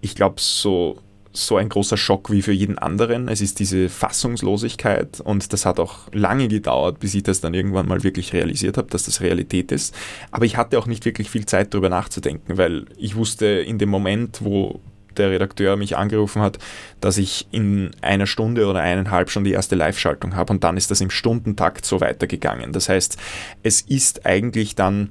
ich 0.00 0.14
glaube, 0.14 0.40
so 0.40 0.98
so 1.32 1.56
ein 1.56 1.68
großer 1.68 1.96
Schock 1.96 2.30
wie 2.30 2.42
für 2.42 2.52
jeden 2.52 2.78
anderen. 2.78 3.28
Es 3.28 3.40
ist 3.40 3.58
diese 3.58 3.88
Fassungslosigkeit 3.88 5.20
und 5.20 5.52
das 5.52 5.64
hat 5.64 5.80
auch 5.80 6.12
lange 6.12 6.48
gedauert, 6.48 7.00
bis 7.00 7.14
ich 7.14 7.22
das 7.22 7.40
dann 7.40 7.54
irgendwann 7.54 7.88
mal 7.88 8.02
wirklich 8.02 8.32
realisiert 8.32 8.76
habe, 8.76 8.88
dass 8.88 9.04
das 9.04 9.20
Realität 9.20 9.72
ist. 9.72 9.94
Aber 10.30 10.44
ich 10.44 10.56
hatte 10.56 10.78
auch 10.78 10.86
nicht 10.86 11.04
wirklich 11.04 11.30
viel 11.30 11.46
Zeit 11.46 11.72
darüber 11.72 11.88
nachzudenken, 11.88 12.58
weil 12.58 12.84
ich 12.98 13.16
wusste 13.16 13.46
in 13.46 13.78
dem 13.78 13.88
Moment, 13.88 14.44
wo 14.44 14.80
der 15.16 15.30
Redakteur 15.30 15.76
mich 15.76 15.96
angerufen 15.96 16.42
hat, 16.42 16.58
dass 17.00 17.18
ich 17.18 17.46
in 17.50 17.90
einer 18.00 18.26
Stunde 18.26 18.66
oder 18.66 18.80
eineinhalb 18.80 19.30
schon 19.30 19.44
die 19.44 19.52
erste 19.52 19.74
Live-Schaltung 19.74 20.36
habe 20.36 20.52
und 20.52 20.64
dann 20.64 20.76
ist 20.76 20.90
das 20.90 21.00
im 21.00 21.10
Stundentakt 21.10 21.84
so 21.84 22.00
weitergegangen. 22.00 22.72
Das 22.72 22.88
heißt, 22.88 23.18
es 23.62 23.80
ist 23.82 24.26
eigentlich 24.26 24.74
dann, 24.74 25.10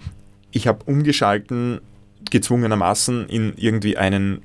ich 0.51 0.67
habe 0.67 0.79
umgeschalten 0.85 1.81
gezwungenermaßen 2.29 3.27
in 3.27 3.53
irgendwie 3.57 3.97
einen 3.97 4.41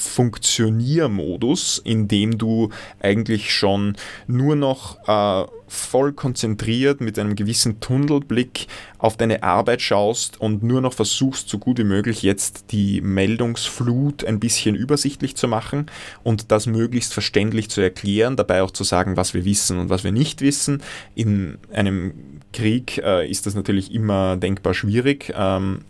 Funktioniermodus, 0.00 1.80
in 1.84 2.08
dem 2.08 2.38
du 2.38 2.70
eigentlich 3.00 3.52
schon 3.52 3.96
nur 4.26 4.56
noch 4.56 4.98
äh, 5.08 5.46
voll 5.68 6.12
konzentriert 6.12 7.00
mit 7.00 7.18
einem 7.18 7.34
gewissen 7.34 7.80
Tunnelblick 7.80 8.66
auf 8.98 9.16
deine 9.16 9.42
Arbeit 9.42 9.82
schaust 9.82 10.40
und 10.40 10.62
nur 10.62 10.80
noch 10.80 10.92
versuchst, 10.92 11.48
so 11.48 11.58
gut 11.58 11.78
wie 11.78 11.84
möglich 11.84 12.22
jetzt 12.22 12.66
die 12.70 13.00
Meldungsflut 13.00 14.24
ein 14.24 14.40
bisschen 14.40 14.74
übersichtlich 14.74 15.36
zu 15.36 15.48
machen 15.48 15.86
und 16.22 16.52
das 16.52 16.66
möglichst 16.66 17.12
verständlich 17.12 17.68
zu 17.68 17.80
erklären, 17.80 18.36
dabei 18.36 18.62
auch 18.62 18.70
zu 18.70 18.84
sagen, 18.84 19.16
was 19.16 19.34
wir 19.34 19.44
wissen 19.44 19.78
und 19.78 19.90
was 19.90 20.04
wir 20.04 20.12
nicht 20.12 20.40
wissen. 20.40 20.82
In 21.14 21.58
einem 21.72 22.14
Krieg 22.52 22.98
äh, 22.98 23.28
ist 23.28 23.46
das 23.46 23.54
natürlich 23.54 23.92
immer 23.92 24.36
denkbar 24.36 24.74
schwierig, 24.74 25.32
ähm, 25.36 25.80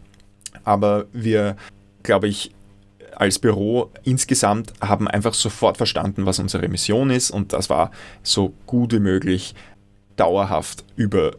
aber 0.65 1.07
wir, 1.13 1.57
glaube 2.03 2.29
ich, 2.29 2.56
als 3.17 3.39
Büro 3.39 3.91
insgesamt 4.05 4.73
haben 4.81 5.09
einfach 5.09 5.35
sofort 5.35 5.77
verstanden, 5.77 6.27
was 6.27 6.39
unsere 6.39 6.69
Mission 6.69 7.11
ist 7.11 7.31
und 7.31 7.53
das 7.53 7.71
war 7.71 7.91
so 8.23 8.53
gut 8.67 8.93
wie 8.93 9.01
möglich 9.01 9.55
dauerhaft 10.17 10.85
über 10.97 11.33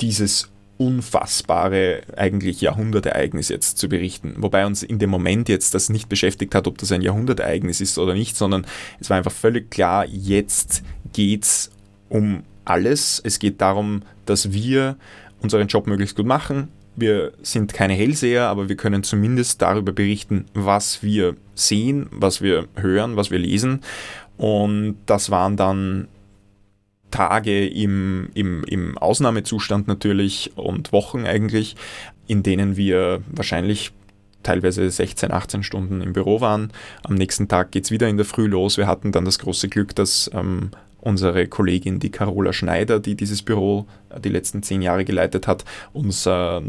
dieses 0.00 0.50
unfassbare 0.78 2.02
eigentlich 2.16 2.60
Jahrhundertereignis 2.60 3.48
jetzt 3.48 3.78
zu 3.78 3.88
berichten. 3.88 4.34
Wobei 4.38 4.66
uns 4.66 4.82
in 4.82 4.98
dem 4.98 5.10
Moment 5.10 5.48
jetzt 5.48 5.74
das 5.74 5.88
nicht 5.88 6.08
beschäftigt 6.08 6.54
hat, 6.54 6.66
ob 6.66 6.78
das 6.78 6.92
ein 6.92 7.00
Jahrhundertereignis 7.00 7.80
ist 7.80 7.98
oder 7.98 8.14
nicht, 8.14 8.36
sondern 8.36 8.66
es 9.00 9.08
war 9.08 9.16
einfach 9.16 9.32
völlig 9.32 9.70
klar, 9.70 10.04
jetzt 10.06 10.82
geht 11.12 11.44
es 11.44 11.70
um 12.08 12.42
alles. 12.64 13.20
Es 13.24 13.38
geht 13.38 13.60
darum, 13.60 14.02
dass 14.26 14.52
wir 14.52 14.96
unseren 15.40 15.68
Job 15.68 15.86
möglichst 15.86 16.16
gut 16.16 16.26
machen, 16.26 16.68
wir 16.96 17.32
sind 17.42 17.74
keine 17.74 17.94
Hellseher, 17.94 18.48
aber 18.48 18.68
wir 18.68 18.76
können 18.76 19.02
zumindest 19.02 19.62
darüber 19.62 19.92
berichten, 19.92 20.46
was 20.54 21.02
wir 21.02 21.36
sehen, 21.54 22.08
was 22.10 22.40
wir 22.42 22.66
hören, 22.76 23.16
was 23.16 23.30
wir 23.30 23.38
lesen. 23.38 23.80
Und 24.36 24.96
das 25.06 25.30
waren 25.30 25.56
dann 25.56 26.08
Tage 27.10 27.66
im, 27.66 28.30
im, 28.34 28.64
im 28.64 28.98
Ausnahmezustand 28.98 29.86
natürlich 29.88 30.52
und 30.56 30.92
Wochen 30.92 31.24
eigentlich, 31.24 31.76
in 32.26 32.42
denen 32.42 32.76
wir 32.76 33.22
wahrscheinlich 33.28 33.92
teilweise 34.42 34.88
16, 34.90 35.32
18 35.32 35.62
Stunden 35.62 36.00
im 36.00 36.12
Büro 36.12 36.40
waren. 36.40 36.72
Am 37.04 37.14
nächsten 37.14 37.48
Tag 37.48 37.72
geht 37.72 37.84
es 37.84 37.90
wieder 37.90 38.08
in 38.08 38.16
der 38.16 38.26
Früh 38.26 38.46
los. 38.46 38.76
Wir 38.76 38.86
hatten 38.86 39.12
dann 39.12 39.24
das 39.24 39.38
große 39.38 39.68
Glück, 39.68 39.94
dass 39.94 40.30
ähm, 40.34 40.70
unsere 41.06 41.46
Kollegin, 41.46 42.00
die 42.00 42.10
Carola 42.10 42.52
Schneider, 42.52 42.98
die 42.98 43.14
dieses 43.14 43.42
Büro 43.42 43.86
äh, 44.10 44.20
die 44.20 44.28
letzten 44.28 44.62
zehn 44.62 44.82
Jahre 44.82 45.04
geleitet 45.04 45.46
hat, 45.46 45.64
uns 45.92 46.26
äh, 46.26 46.60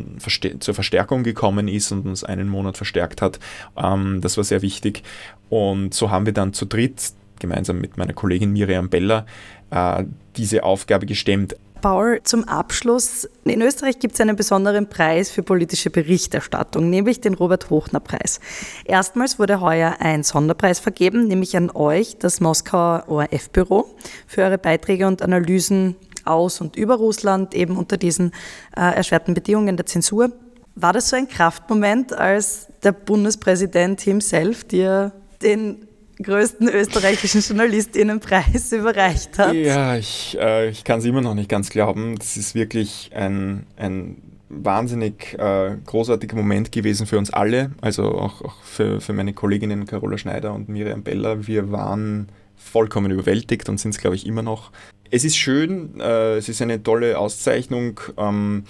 zur 0.60 0.74
Verstärkung 0.74 1.24
gekommen 1.24 1.68
ist 1.68 1.92
und 1.92 2.06
uns 2.06 2.24
einen 2.24 2.48
Monat 2.48 2.78
verstärkt 2.78 3.22
hat. 3.22 3.40
Ähm, 3.76 4.22
das 4.22 4.38
war 4.38 4.44
sehr 4.44 4.62
wichtig. 4.62 5.02
Und 5.50 5.94
so 5.94 6.12
haben 6.12 6.28
wir 6.28 6.34
dann 6.34 6.54
zu 6.54 6.66
dritt, 6.66 7.14
gemeinsam 7.40 7.80
mit 7.80 7.98
meiner 7.98 8.14
Kollegin 8.14 8.54
Miriam 8.54 8.90
Beller, 8.90 9.26
äh, 9.72 10.04
diese 10.36 10.64
Aufgabe 10.64 11.06
gestemmt. 11.06 11.56
Paul, 11.82 12.22
zum 12.24 12.44
Abschluss. 12.46 13.30
In 13.44 13.62
Österreich 13.62 14.00
gibt 14.00 14.16
es 14.16 14.22
einen 14.22 14.36
besonderen 14.36 14.90
Preis 14.90 15.30
für 15.30 15.44
politische 15.44 15.90
Berichterstattung, 15.90 16.90
nämlich 16.90 17.22
den 17.22 17.34
Robert-Hochner-Preis. 17.34 18.40
Erstmals 18.86 19.40
wurde 19.40 19.62
heuer 19.62 19.98
ein 20.00 20.24
Sonderpreis 20.24 20.80
vergeben, 20.80 21.28
nämlich 21.28 21.56
an 21.56 21.70
euch, 21.72 22.18
das 22.18 22.40
Moskauer 22.40 23.06
ORF-Büro, 23.08 23.86
für 24.26 24.42
eure 24.42 24.58
Beiträge 24.58 25.08
und 25.08 25.22
Analysen 25.22 25.96
aus 26.26 26.62
und 26.62 26.76
über 26.76 26.96
Russland, 26.96 27.54
eben 27.54 27.78
unter 27.78 27.98
diesen 27.98 28.32
äh, 28.76 28.96
erschwerten 28.96 29.34
Bedingungen 29.34 29.78
der 29.78 29.86
Zensur. 29.86 30.32
War 30.76 30.94
das 30.94 31.10
so 31.10 31.16
ein 31.16 31.28
Kraftmoment, 31.28 32.14
als 32.14 32.68
der 32.84 32.92
Bundespräsident 32.92 34.02
himself 34.02 34.64
dir 34.64 35.12
den 35.42 35.87
größten 36.22 36.70
österreichischen 36.70 37.42
JournalistInnenpreis 37.42 38.72
überreicht 38.72 39.38
hat. 39.38 39.54
Ja, 39.54 39.96
ich, 39.96 40.38
äh, 40.40 40.70
ich 40.70 40.84
kann 40.84 41.00
es 41.00 41.06
immer 41.06 41.22
noch 41.22 41.36
nicht 41.36 41.50
ganz 41.50 41.70
glauben. 41.70 42.18
Das 42.18 42.38
ist 42.38 42.56
wirklich 42.56 43.12
ein, 43.14 43.68
ein 43.76 44.22
wahnsinnig 44.50 45.36
äh, 45.38 45.78
großartiger 45.86 46.36
Moment 46.36 46.72
gewesen 46.72 47.06
für 47.06 47.18
uns 47.18 47.32
alle, 47.32 47.72
also 47.82 48.04
auch, 48.04 48.42
auch 48.42 48.64
für, 48.64 49.02
für 49.02 49.14
meine 49.14 49.34
Kolleginnen 49.34 49.86
Carola 49.86 50.18
Schneider 50.18 50.54
und 50.54 50.70
Miriam 50.70 51.04
Beller. 51.04 51.48
Wir 51.48 51.72
waren 51.72 52.30
vollkommen 52.56 53.12
überwältigt 53.12 53.70
und 53.70 53.80
sind 53.80 53.92
es, 53.92 54.00
glaube 54.00 54.16
ich, 54.16 54.26
immer 54.26 54.42
noch. 54.42 54.72
Es 55.10 55.24
ist 55.24 55.38
schön, 55.38 56.00
äh, 56.00 56.36
es 56.36 56.50
ist 56.50 56.62
eine 56.62 56.82
tolle 56.84 57.18
Auszeichnung. 57.18 58.00
Ähm, 58.18 58.66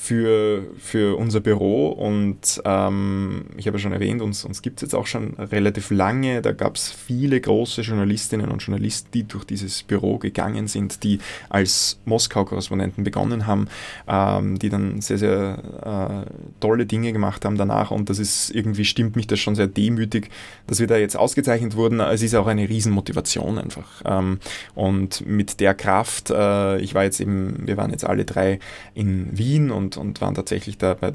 für, 0.00 0.62
für 0.78 1.18
unser 1.18 1.40
Büro 1.40 1.88
und 1.88 2.62
ähm, 2.64 3.46
ich 3.56 3.66
habe 3.66 3.76
ja 3.76 3.82
schon 3.82 3.92
erwähnt, 3.92 4.22
uns, 4.22 4.44
uns 4.44 4.62
gibt 4.62 4.78
es 4.78 4.82
jetzt 4.82 4.94
auch 4.94 5.06
schon 5.06 5.34
relativ 5.34 5.90
lange. 5.90 6.40
Da 6.40 6.52
gab 6.52 6.76
es 6.76 6.88
viele 6.88 7.38
große 7.38 7.82
Journalistinnen 7.82 8.48
und 8.48 8.62
Journalisten, 8.62 9.08
die 9.12 9.24
durch 9.24 9.44
dieses 9.44 9.82
Büro 9.82 10.18
gegangen 10.18 10.68
sind, 10.68 11.02
die 11.02 11.18
als 11.50 11.98
Moskau-Korrespondenten 12.04 13.02
begonnen 13.02 13.46
haben, 13.46 13.68
ähm, 14.06 14.58
die 14.58 14.68
dann 14.70 15.00
sehr, 15.00 15.18
sehr 15.18 16.24
äh, 16.26 16.30
tolle 16.60 16.86
Dinge 16.86 17.12
gemacht 17.12 17.44
haben 17.44 17.58
danach 17.58 17.90
und 17.90 18.08
das 18.08 18.20
ist 18.20 18.50
irgendwie 18.50 18.84
stimmt 18.84 19.16
mich 19.16 19.26
das 19.26 19.40
schon 19.40 19.56
sehr 19.56 19.66
demütig, 19.66 20.30
dass 20.68 20.78
wir 20.78 20.86
da 20.86 20.96
jetzt 20.96 21.16
ausgezeichnet 21.16 21.74
wurden. 21.74 21.98
Es 22.00 22.22
ist 22.22 22.36
auch 22.36 22.46
eine 22.46 22.68
Riesenmotivation 22.68 23.58
einfach 23.58 24.02
ähm, 24.04 24.38
und 24.76 25.26
mit 25.26 25.58
der 25.60 25.74
Kraft, 25.74 26.30
äh, 26.30 26.78
ich 26.78 26.94
war 26.94 27.02
jetzt 27.02 27.20
eben, 27.20 27.66
wir 27.66 27.76
waren 27.76 27.90
jetzt 27.90 28.04
alle 28.04 28.24
drei 28.24 28.60
in 28.94 29.36
Wien 29.36 29.70
und, 29.70 29.87
und 29.96 30.20
waren 30.20 30.34
tatsächlich 30.34 30.78
da 30.78 30.94
bei, 30.94 31.12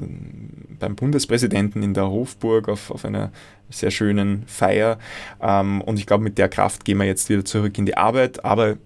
beim 0.78 0.96
Bundespräsidenten 0.96 1.82
in 1.82 1.94
der 1.94 2.08
Hofburg 2.08 2.68
auf, 2.68 2.90
auf 2.90 3.04
einer 3.04 3.30
sehr 3.70 3.90
schönen 3.90 4.44
Feier. 4.46 4.98
Ähm, 5.40 5.80
und 5.82 5.98
ich 5.98 6.06
glaube, 6.06 6.24
mit 6.24 6.38
der 6.38 6.48
Kraft 6.48 6.84
gehen 6.84 6.98
wir 6.98 7.06
jetzt 7.06 7.28
wieder 7.28 7.44
zurück 7.44 7.78
in 7.78 7.86
die 7.86 7.96
Arbeit. 7.96 8.44
Aber 8.44 8.76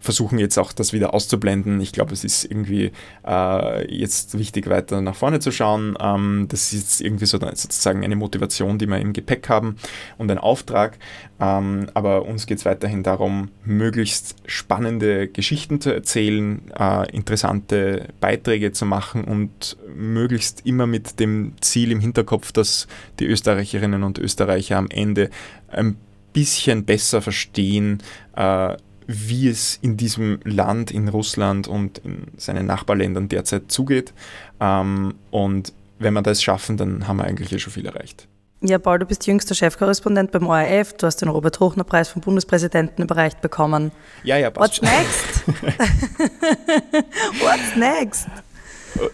versuchen 0.00 0.38
jetzt 0.38 0.58
auch 0.58 0.72
das 0.72 0.92
wieder 0.92 1.12
auszublenden. 1.12 1.80
Ich 1.80 1.92
glaube, 1.92 2.14
es 2.14 2.24
ist 2.24 2.44
irgendwie 2.44 2.90
äh, 3.26 3.94
jetzt 3.94 4.38
wichtig, 4.38 4.68
weiter 4.68 5.02
nach 5.02 5.14
vorne 5.14 5.40
zu 5.40 5.52
schauen. 5.52 5.96
Ähm, 6.00 6.46
das 6.48 6.72
ist 6.72 6.80
jetzt 6.80 7.00
irgendwie 7.02 7.26
so 7.26 7.38
sozusagen 7.38 8.02
eine 8.02 8.16
Motivation, 8.16 8.78
die 8.78 8.86
wir 8.86 8.98
im 8.98 9.12
Gepäck 9.12 9.48
haben 9.50 9.76
und 10.16 10.30
ein 10.30 10.38
Auftrag. 10.38 10.98
Ähm, 11.38 11.90
aber 11.92 12.24
uns 12.24 12.46
geht 12.46 12.58
es 12.58 12.64
weiterhin 12.64 13.02
darum, 13.02 13.50
möglichst 13.64 14.36
spannende 14.46 15.28
Geschichten 15.28 15.82
zu 15.82 15.92
erzählen, 15.92 16.62
äh, 16.78 17.10
interessante 17.14 18.08
Beiträge 18.20 18.72
zu 18.72 18.86
machen 18.86 19.24
und 19.24 19.76
möglichst 19.94 20.66
immer 20.66 20.86
mit 20.86 21.20
dem 21.20 21.52
Ziel 21.60 21.92
im 21.92 22.00
Hinterkopf, 22.00 22.52
dass 22.52 22.88
die 23.18 23.26
Österreicherinnen 23.26 24.02
und 24.02 24.18
Österreicher 24.18 24.78
am 24.78 24.88
Ende 24.88 25.28
ein 25.68 25.96
bisschen 26.32 26.84
besser 26.84 27.20
verstehen, 27.20 28.02
äh, 28.36 28.76
wie 29.10 29.48
es 29.48 29.78
in 29.82 29.96
diesem 29.96 30.38
Land, 30.44 30.90
in 30.90 31.08
Russland 31.08 31.66
und 31.68 31.98
in 31.98 32.28
seinen 32.36 32.66
Nachbarländern 32.66 33.28
derzeit 33.28 33.70
zugeht. 33.70 34.12
Ähm, 34.60 35.14
und 35.30 35.72
wenn 35.98 36.14
wir 36.14 36.22
das 36.22 36.42
schaffen, 36.42 36.76
dann 36.76 37.08
haben 37.08 37.18
wir 37.18 37.24
eigentlich 37.24 37.52
eh 37.52 37.58
schon 37.58 37.72
viel 37.72 37.86
erreicht. 37.86 38.28
Ja, 38.62 38.78
Paul, 38.78 38.98
du 38.98 39.06
bist 39.06 39.26
jüngster 39.26 39.54
Chefkorrespondent 39.54 40.32
beim 40.32 40.46
ORF. 40.46 40.92
Du 40.92 41.06
hast 41.06 41.16
den 41.22 41.30
Robert-Hochner-Preis 41.30 42.10
vom 42.10 42.20
Bundespräsidenten 42.20 43.02
überreicht 43.02 43.40
bekommen. 43.40 43.90
Ja, 44.22 44.36
ja, 44.36 44.50
passt. 44.50 44.82
What's 44.82 44.92
next? 44.92 45.46
What's 47.42 47.76
next? 47.76 48.28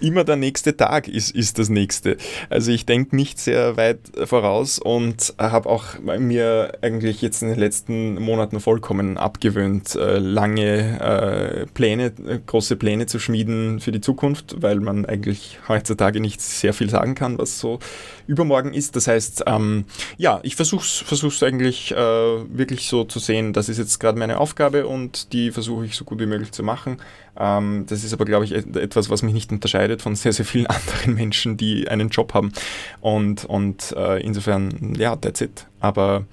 Immer 0.00 0.24
der 0.24 0.36
nächste 0.36 0.76
Tag 0.76 1.08
ist, 1.08 1.34
ist 1.34 1.58
das 1.58 1.68
nächste. 1.68 2.16
Also 2.50 2.70
ich 2.70 2.86
denke 2.86 3.16
nicht 3.16 3.38
sehr 3.38 3.76
weit 3.76 4.00
voraus 4.24 4.78
und 4.78 5.34
habe 5.38 5.68
auch 5.68 5.98
mir 6.00 6.72
eigentlich 6.82 7.22
jetzt 7.22 7.42
in 7.42 7.48
den 7.48 7.58
letzten 7.58 8.14
Monaten 8.20 8.60
vollkommen 8.60 9.16
abgewöhnt, 9.16 9.94
äh, 9.94 10.18
lange 10.18 11.00
äh, 11.00 11.66
Pläne, 11.66 12.12
große 12.46 12.76
Pläne 12.76 13.06
zu 13.06 13.18
schmieden 13.18 13.80
für 13.80 13.92
die 13.92 14.00
Zukunft, 14.00 14.62
weil 14.62 14.80
man 14.80 15.06
eigentlich 15.06 15.58
heutzutage 15.68 16.20
nicht 16.20 16.40
sehr 16.40 16.72
viel 16.72 16.90
sagen 16.90 17.14
kann, 17.14 17.38
was 17.38 17.58
so 17.58 17.78
übermorgen 18.26 18.74
ist. 18.74 18.96
Das 18.96 19.08
heißt, 19.08 19.44
ähm, 19.46 19.84
ja, 20.16 20.40
ich 20.42 20.56
versuche 20.56 20.84
es 20.84 21.42
eigentlich 21.42 21.92
äh, 21.92 21.96
wirklich 21.96 22.88
so 22.88 23.04
zu 23.04 23.18
sehen, 23.18 23.52
das 23.52 23.68
ist 23.68 23.78
jetzt 23.78 23.98
gerade 23.98 24.18
meine 24.18 24.38
Aufgabe 24.38 24.86
und 24.86 25.32
die 25.32 25.50
versuche 25.50 25.86
ich 25.86 25.96
so 25.96 26.04
gut 26.04 26.20
wie 26.20 26.26
möglich 26.26 26.52
zu 26.52 26.62
machen. 26.62 26.98
Ähm, 27.38 27.84
das 27.88 28.04
ist 28.04 28.12
aber, 28.12 28.24
glaube 28.24 28.44
ich, 28.44 28.52
etwas, 28.52 29.10
was 29.10 29.22
mich 29.22 29.34
nicht 29.34 29.52
unterscheidet 29.52 30.02
von 30.02 30.14
sehr, 30.14 30.32
sehr 30.32 30.44
vielen 30.44 30.66
anderen 30.68 31.14
Menschen, 31.14 31.56
die 31.56 31.88
einen 31.88 32.08
Job 32.08 32.34
haben. 32.34 32.52
Und, 33.00 33.44
und 33.44 33.92
äh, 33.96 34.20
insofern, 34.20 34.94
ja, 34.98 35.16
that's 35.16 35.40
it. 35.40 35.66
Aber 35.80 36.24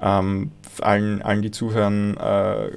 ähm, 0.00 0.50
allen, 0.80 1.22
allen, 1.22 1.42
die 1.42 1.50
zuhören, 1.50 2.16
äh, 2.16 2.70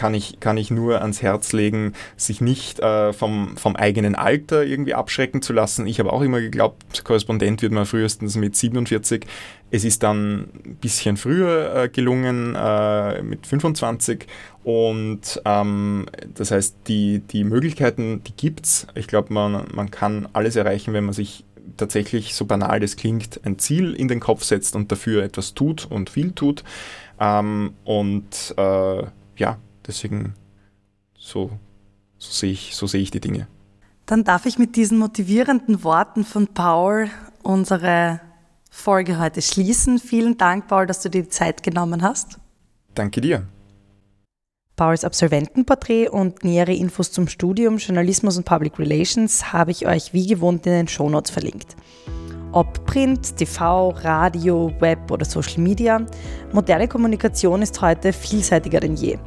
kann 0.00 0.14
ich, 0.14 0.40
kann 0.40 0.56
ich 0.56 0.70
nur 0.70 1.02
ans 1.02 1.20
Herz 1.20 1.52
legen, 1.52 1.92
sich 2.16 2.40
nicht 2.40 2.80
äh, 2.80 3.12
vom, 3.12 3.58
vom 3.58 3.76
eigenen 3.76 4.14
Alter 4.14 4.64
irgendwie 4.64 4.94
abschrecken 4.94 5.42
zu 5.42 5.52
lassen. 5.52 5.86
Ich 5.86 6.00
habe 6.00 6.10
auch 6.10 6.22
immer 6.22 6.40
geglaubt, 6.40 7.04
Korrespondent 7.04 7.60
wird 7.60 7.72
man 7.72 7.84
frühestens 7.84 8.34
mit 8.34 8.56
47. 8.56 9.26
Es 9.70 9.84
ist 9.84 10.02
dann 10.02 10.48
ein 10.64 10.78
bisschen 10.80 11.18
früher 11.18 11.74
äh, 11.74 11.88
gelungen, 11.90 12.54
äh, 12.56 13.20
mit 13.20 13.46
25. 13.46 14.24
Und 14.64 15.42
ähm, 15.44 16.06
das 16.32 16.50
heißt, 16.50 16.76
die, 16.88 17.18
die 17.18 17.44
Möglichkeiten, 17.44 18.22
die 18.24 18.32
gibt 18.34 18.64
es. 18.64 18.86
Ich 18.94 19.06
glaube, 19.06 19.34
man, 19.34 19.66
man 19.74 19.90
kann 19.90 20.28
alles 20.32 20.56
erreichen, 20.56 20.94
wenn 20.94 21.04
man 21.04 21.12
sich 21.12 21.44
tatsächlich, 21.76 22.34
so 22.34 22.46
banal 22.46 22.80
das 22.80 22.96
klingt, 22.96 23.38
ein 23.44 23.58
Ziel 23.58 23.92
in 23.92 24.08
den 24.08 24.20
Kopf 24.20 24.44
setzt 24.44 24.76
und 24.76 24.90
dafür 24.90 25.22
etwas 25.24 25.52
tut 25.52 25.86
und 25.90 26.08
viel 26.08 26.32
tut. 26.32 26.64
Ähm, 27.20 27.74
und 27.84 28.54
äh, 28.56 29.02
ja, 29.36 29.58
deswegen 29.90 30.34
so, 31.18 31.50
so 32.18 32.32
sehe 32.32 32.52
ich, 32.52 32.74
so 32.74 32.86
sehe 32.86 33.02
ich 33.02 33.10
die 33.10 33.20
Dinge. 33.20 33.46
Dann 34.06 34.24
darf 34.24 34.46
ich 34.46 34.58
mit 34.58 34.76
diesen 34.76 34.98
motivierenden 34.98 35.84
Worten 35.84 36.24
von 36.24 36.48
Paul 36.48 37.08
unsere 37.42 38.20
Folge 38.70 39.18
heute 39.18 39.42
schließen. 39.42 39.98
Vielen 39.98 40.38
Dank, 40.38 40.68
Paul, 40.68 40.86
dass 40.86 41.02
du 41.02 41.10
dir 41.10 41.22
die 41.22 41.28
Zeit 41.28 41.62
genommen 41.62 42.02
hast. 42.02 42.38
Danke 42.94 43.20
dir. 43.20 43.46
Pauls 44.76 45.04
Absolventenporträt 45.04 46.08
und 46.08 46.42
nähere 46.42 46.72
Infos 46.72 47.12
zum 47.12 47.28
Studium 47.28 47.76
Journalismus 47.76 48.38
und 48.38 48.44
Public 48.44 48.78
Relations 48.78 49.52
habe 49.52 49.72
ich 49.72 49.86
euch 49.86 50.14
wie 50.14 50.26
gewohnt 50.26 50.66
in 50.66 50.72
den 50.72 50.88
Shownotes 50.88 51.30
verlinkt. 51.30 51.76
Ob 52.52 52.84
Print, 52.86 53.36
TV, 53.36 53.90
Radio, 53.90 54.72
Web 54.80 55.10
oder 55.10 55.24
Social 55.24 55.60
Media, 55.60 56.04
moderne 56.52 56.88
Kommunikation 56.88 57.62
ist 57.62 57.80
heute 57.80 58.12
vielseitiger 58.12 58.80
denn 58.80 58.96
je. 58.96 59.18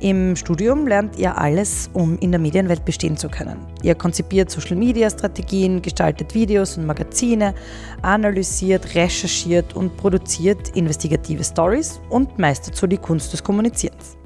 Im 0.00 0.36
Studium 0.36 0.86
lernt 0.86 1.18
ihr 1.18 1.38
alles, 1.38 1.88
um 1.94 2.18
in 2.18 2.30
der 2.30 2.38
Medienwelt 2.38 2.84
bestehen 2.84 3.16
zu 3.16 3.28
können. 3.28 3.58
Ihr 3.82 3.94
konzipiert 3.94 4.50
Social-Media-Strategien, 4.50 5.80
gestaltet 5.80 6.34
Videos 6.34 6.76
und 6.76 6.84
Magazine, 6.84 7.54
analysiert, 8.02 8.94
recherchiert 8.94 9.74
und 9.74 9.96
produziert 9.96 10.76
investigative 10.76 11.42
Stories 11.42 12.00
und 12.10 12.38
meistert 12.38 12.76
so 12.76 12.86
die 12.86 12.98
Kunst 12.98 13.32
des 13.32 13.42
Kommunizierens. 13.42 14.18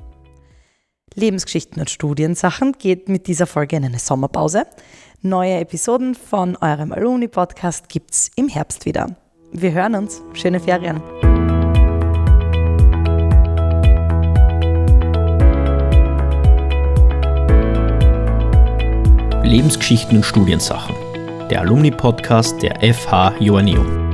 Lebensgeschichten 1.14 1.80
und 1.80 1.90
Studiensachen 1.90 2.72
geht 2.72 3.08
mit 3.08 3.26
dieser 3.26 3.46
Folge 3.46 3.76
in 3.76 3.84
eine 3.84 3.98
Sommerpause. 3.98 4.64
Neue 5.22 5.58
Episoden 5.58 6.14
von 6.14 6.56
eurem 6.56 6.92
Alumni-Podcast 6.92 7.88
gibt's 7.88 8.30
im 8.36 8.48
Herbst 8.48 8.86
wieder. 8.86 9.16
Wir 9.52 9.72
hören 9.72 9.94
uns. 9.94 10.22
Schöne 10.32 10.60
Ferien. 10.60 11.00
Lebensgeschichten 19.44 20.18
und 20.18 20.24
Studiensachen. 20.24 20.94
Der 21.50 21.62
Alumni-Podcast 21.62 22.62
der 22.62 22.76
FH 22.94 23.34
Joanneum. 23.40 24.09